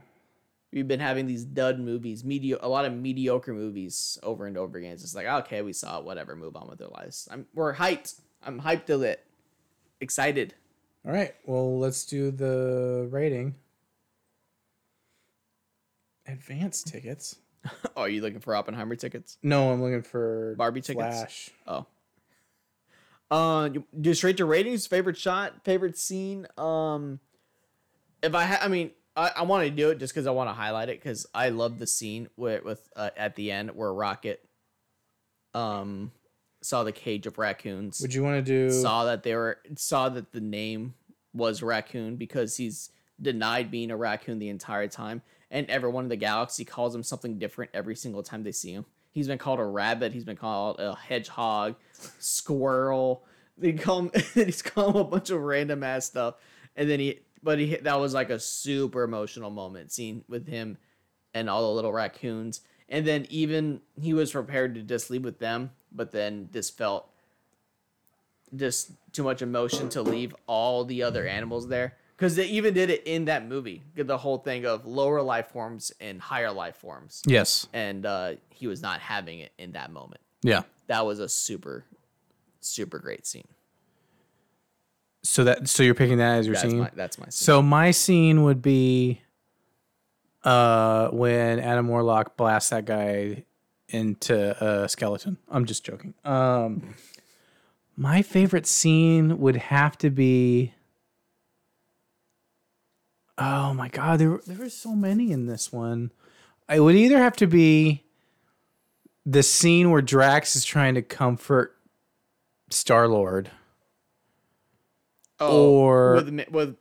[0.72, 4.78] we've been having these dud movies, medio a lot of mediocre movies over and over
[4.78, 4.92] again.
[4.92, 7.28] It's just like, okay, we saw it, whatever, move on with their lives.
[7.30, 8.20] I'm we're hyped.
[8.42, 9.24] I'm hyped to it.
[10.00, 10.54] Excited.
[11.06, 11.34] All right.
[11.44, 13.54] Well, let's do the rating.
[16.26, 17.36] Advance tickets.
[17.96, 19.38] oh, are you looking for Oppenheimer tickets?
[19.42, 21.16] No, I'm looking for Barbie tickets?
[21.16, 21.50] Flash.
[21.66, 21.86] Oh.
[23.30, 23.70] Uh,
[24.00, 24.86] do straight to ratings.
[24.86, 26.46] Favorite shot, favorite scene.
[26.56, 27.20] Um,
[28.22, 30.48] if I, ha- I mean, I, I want to do it just because I want
[30.48, 33.92] to highlight it because I love the scene with with uh, at the end where
[33.92, 34.40] Rocket,
[35.54, 36.12] um,
[36.60, 38.00] saw the cage of raccoons.
[38.00, 38.70] Would you want to do?
[38.70, 40.94] saw that they were saw that the name
[41.32, 42.90] was raccoon because he's
[43.20, 45.22] denied being a raccoon the entire time.
[45.50, 48.84] And everyone in the galaxy calls him something different every single time they see him.
[49.10, 51.76] He's been called a rabbit he's been called a hedgehog
[52.18, 53.24] squirrel.
[53.60, 56.36] They call him he's called him a bunch of random ass stuff.
[56.76, 60.78] And then he but he that was like a super emotional moment scene with him
[61.34, 62.60] and all the little raccoons.
[62.88, 67.08] And then even he was prepared to just leave with them but then just felt
[68.54, 72.88] just too much emotion to leave all the other animals there because they even did
[72.90, 77.22] it in that movie the whole thing of lower life forms and higher life forms
[77.26, 77.66] Yes.
[77.74, 80.62] and uh, he was not having it in that moment Yeah.
[80.86, 81.84] that was a super
[82.60, 83.46] super great scene
[85.22, 86.78] So that so you're picking that as your that's scene.
[86.80, 87.32] my that's my scene.
[87.32, 89.20] So my scene would be
[90.44, 93.44] uh when Adam Warlock blasts that guy
[93.88, 95.38] into a skeleton.
[95.50, 96.14] I'm just joking.
[96.24, 96.94] Um
[97.96, 100.72] my favorite scene would have to be
[103.36, 106.10] Oh my god, there there were so many in this one.
[106.68, 108.04] It would either have to be
[109.24, 111.76] the scene where Drax is trying to comfort
[112.70, 113.50] Star Lord.
[115.40, 116.76] or- with with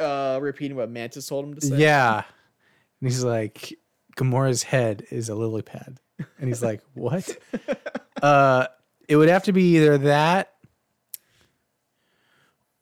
[0.00, 1.76] uh, repeating what Mantis told him to say.
[1.76, 2.24] Yeah.
[3.00, 3.74] And he's like,
[4.16, 5.98] Gamora's head is a lily pad.
[6.38, 7.36] And he's like, What?
[8.22, 8.66] uh
[9.08, 10.52] it would have to be either that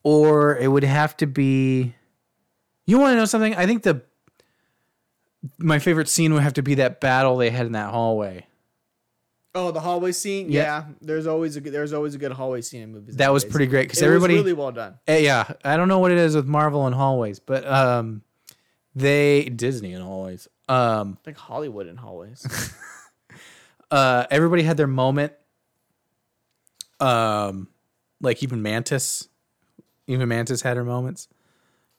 [0.03, 1.95] or it would have to be
[2.87, 3.55] you want to know something?
[3.55, 4.03] I think the
[5.59, 8.47] my favorite scene would have to be that battle they had in that hallway.
[9.57, 10.51] Oh, the hallway scene.
[10.51, 10.63] Yeah.
[10.63, 13.17] Yeah, there's always a good, there's always a good hallway scene in movies.
[13.17, 14.99] That was pretty great because everybody really well done.
[15.07, 18.23] Eh, yeah, I don't know what it is with Marvel and hallways, but um
[18.95, 20.49] they Disney and hallways.
[20.69, 22.47] Um I think Hollywood and hallways.
[23.95, 25.33] uh everybody had their moment
[27.01, 27.69] um
[28.21, 29.29] like even mantis
[30.07, 31.29] even mantis had her moments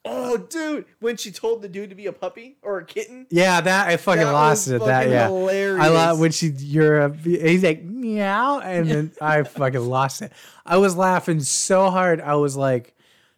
[0.08, 3.26] oh, dude, when she told the dude to be a puppy or a kitten.
[3.32, 5.84] yeah that i fucking That lost it at that yeah hilarious.
[5.84, 10.32] i love when she you're a he's like meow and then i fucking lost it
[10.66, 12.94] i was laughing so hard i was like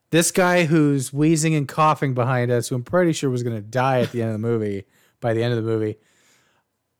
[0.10, 4.01] this guy who's wheezing and coughing behind us who i'm pretty sure was gonna die
[4.01, 4.86] at the end of the movie
[5.22, 5.97] by the end of the movie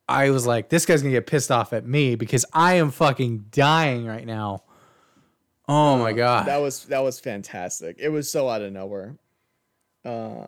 [0.08, 3.46] I was like, this guy's gonna get pissed off at me because I am fucking
[3.52, 4.64] dying right now.
[5.68, 6.46] Oh my god.
[6.48, 7.98] That was that was fantastic.
[8.00, 9.18] It was so out of nowhere.
[10.06, 10.48] Uh,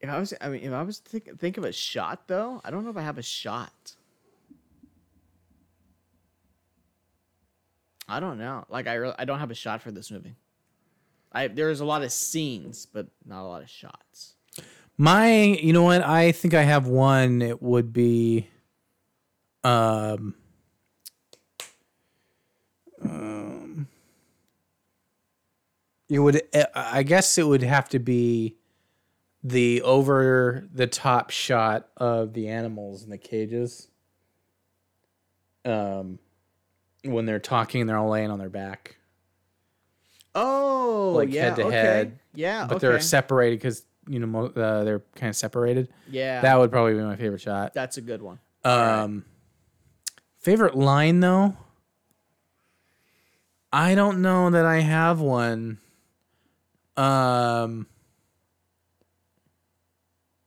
[0.00, 2.60] if I was, I mean, if I was to think think of a shot though,
[2.64, 3.96] I don't know if I have a shot.
[8.08, 8.64] I don't know.
[8.68, 10.36] Like I, really, I don't have a shot for this movie.
[11.32, 14.35] I there's a lot of scenes, but not a lot of shots.
[14.98, 16.02] My, you know what?
[16.02, 17.42] I think I have one.
[17.42, 18.48] It would be,
[19.62, 20.34] um,
[23.02, 23.88] um,
[26.08, 26.40] it would.
[26.74, 28.56] I guess it would have to be
[29.44, 33.88] the over the top shot of the animals in the cages.
[35.64, 36.18] Um,
[37.04, 38.96] when they're talking, and they're all laying on their back,
[40.34, 41.74] Oh, Like yeah, head to okay.
[41.76, 42.86] head, Yeah, but okay.
[42.86, 45.88] they're separated because you know mo- uh, they're kind of separated.
[46.10, 47.74] yeah, That would probably be my favorite shot.
[47.74, 48.38] that's a good one.
[48.64, 49.24] Um,
[50.38, 51.56] favorite line though.
[53.72, 55.78] I don't know that I have one.
[56.96, 57.86] Um,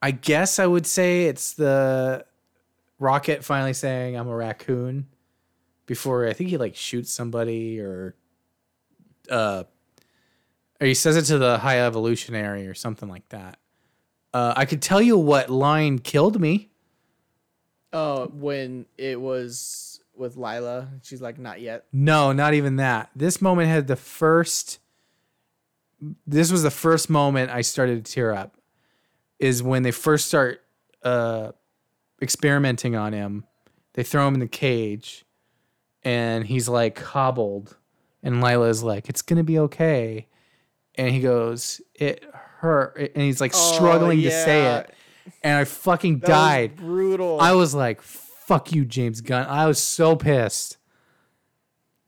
[0.01, 2.25] I guess I would say it's the
[2.97, 5.07] Rocket finally saying I'm a raccoon
[5.85, 8.15] before I think he like shoots somebody or
[9.29, 9.63] uh
[10.79, 13.59] or he says it to the high evolutionary or something like that.
[14.33, 16.69] Uh, I could tell you what line killed me.
[17.91, 21.85] Oh, when it was with Lylla, she's like, not yet.
[21.91, 23.09] No, not even that.
[23.15, 24.79] This moment had the first.
[26.27, 28.55] This was the first moment I started to tear up.
[29.39, 30.61] Is when they first start
[31.03, 31.53] uh,
[32.21, 33.45] experimenting on him.
[33.93, 35.25] They throw him in the cage,
[36.03, 37.77] and he's like hobbled,
[38.21, 40.27] and Lylla's like, "It's gonna be okay,"
[40.99, 44.93] and he goes, "It hurt," and he's like oh, struggling to say Oh, it,
[45.43, 46.75] and I fucking That died.
[46.75, 47.39] brutal.
[47.41, 50.77] I was like, "Fuck you, James Gunn." I was so pissed.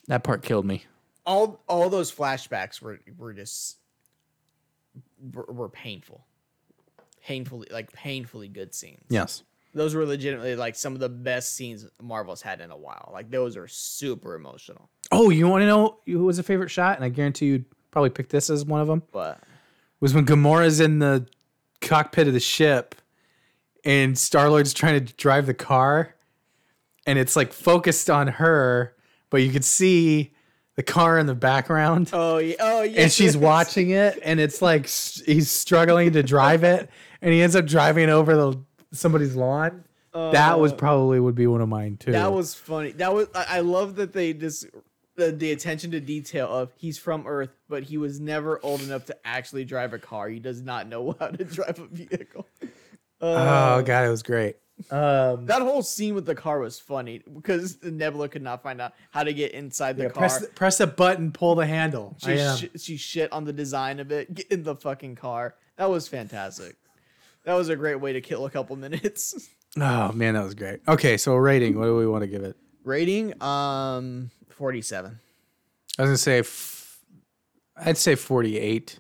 [0.08, 0.84] That part killed me.
[1.26, 3.78] all all those flashbacks were were just
[5.34, 6.26] were, were painful,
[7.24, 9.06] painfully like painfully good scenes.
[9.10, 9.44] Yes.
[9.74, 13.10] those were legitimately like some of the best scenes Marvel's had in a while.
[13.14, 14.90] Like those are super emotional.
[15.12, 16.96] Oh, you want to know who was a favorite shot?
[16.98, 19.04] And I guarantee you'd probably pick this as one of them.
[19.12, 19.40] But
[20.00, 21.28] Was when Gamora's in the
[21.82, 22.96] cockpit of the ship,
[23.84, 26.16] and Star Lord's trying to drive the car,
[27.06, 28.96] and it's like focused on her,
[29.30, 30.34] but you could see
[30.76, 32.10] the car in the background.
[32.14, 36.64] oh yeah, oh yeah, and she's watching it and it's like he's struggling to drive
[36.64, 36.90] it
[37.22, 38.58] and he ends up driving over the
[38.94, 39.84] somebody's lawn
[40.14, 40.76] that was oh.
[40.76, 42.92] probably would be one of mine too That was funny.
[42.94, 44.66] That was I, I love that they just
[45.16, 49.06] the, the attention to detail of he's from Earth, but he was never old enough
[49.06, 50.30] to actually drive a car.
[50.30, 52.48] He does not know how to drive a vehicle.
[53.22, 54.56] Uh, oh god it was great
[54.90, 58.94] um That whole scene with the car was funny because Nebula could not find out
[59.12, 60.22] how to get inside the yeah, car.
[60.22, 64.00] press the, press the button pull the handle she, sh- she shit on the design
[64.00, 64.34] of it.
[64.34, 65.54] Get in the fucking car.
[65.78, 66.78] That was fantastic.
[67.44, 69.50] That was a great way to kill a couple minutes.
[69.78, 72.58] oh man that was great okay so rating what do we want to give it
[72.84, 75.20] Rating, um, forty-seven.
[75.98, 77.00] i was gonna say f-
[77.78, 79.00] i'd say 48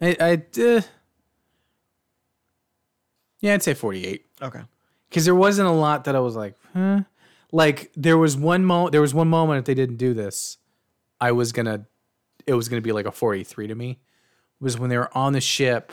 [0.00, 0.80] i i uh,
[3.40, 4.60] yeah i'd say 48 Okay.
[5.08, 7.00] because there wasn't a lot that I was like, huh.
[7.52, 8.92] Like there was one moment.
[8.92, 10.56] There was one moment if they didn't do this,
[11.20, 11.84] I was gonna.
[12.46, 13.98] It was gonna be like a forty-three to me.
[14.60, 15.92] Was when they were on the ship,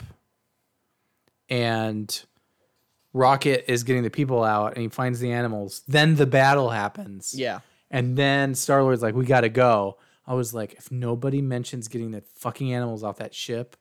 [1.50, 2.24] and
[3.18, 5.82] Rocket is getting the people out, and he finds the animals.
[5.88, 7.34] Then the battle happens.
[7.36, 7.60] Yeah.
[7.90, 12.10] And then Star Lord's like, "We gotta go." I was like, if nobody mentions getting
[12.10, 13.76] the fucking animals off that ship,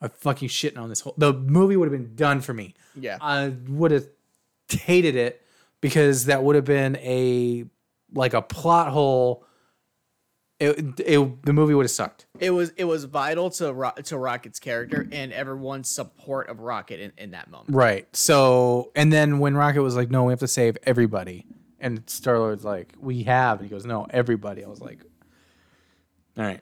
[0.00, 1.14] I'm fucking shitting on this whole.
[1.18, 2.74] The movie would have been done for me.
[2.98, 3.18] Yeah.
[3.20, 4.06] I would have
[4.70, 5.42] hated it
[5.82, 7.66] because that would have been a
[8.14, 9.44] like a plot hole.
[10.62, 12.26] It, it the movie would have sucked.
[12.38, 17.00] It was it was vital to Ro- to Rocket's character and everyone's support of Rocket
[17.00, 17.74] in, in that moment.
[17.74, 18.06] Right.
[18.14, 21.46] So and then when Rocket was like, "No, we have to save everybody,"
[21.80, 25.00] and Star Lord's like, "We have," and he goes, "No, everybody." I was like,
[26.38, 26.60] "All right,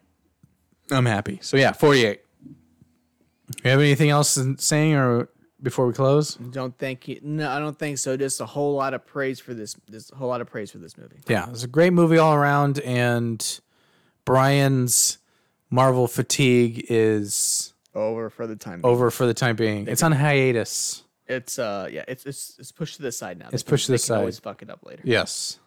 [0.90, 2.20] I'm happy." So yeah, 48.
[3.64, 5.28] You have anything else in saying or
[5.62, 6.36] before we close?
[6.36, 8.16] Don't think you, no, I don't think so.
[8.16, 9.76] Just a whole lot of praise for this.
[9.88, 11.18] This whole lot of praise for this movie.
[11.28, 13.60] Yeah, it's a great movie all around, and
[14.24, 15.18] Brian's
[15.70, 18.80] Marvel fatigue is Over for the time.
[18.84, 19.86] over for the time being.
[19.88, 21.04] It's on hiatus.
[21.26, 23.46] It's uh yeah, it's it's it's pushed to the side now.
[23.52, 24.42] It's They can- pushed to they the can Always side.
[24.42, 25.02] fuck it up later.
[25.04, 25.58] Yes.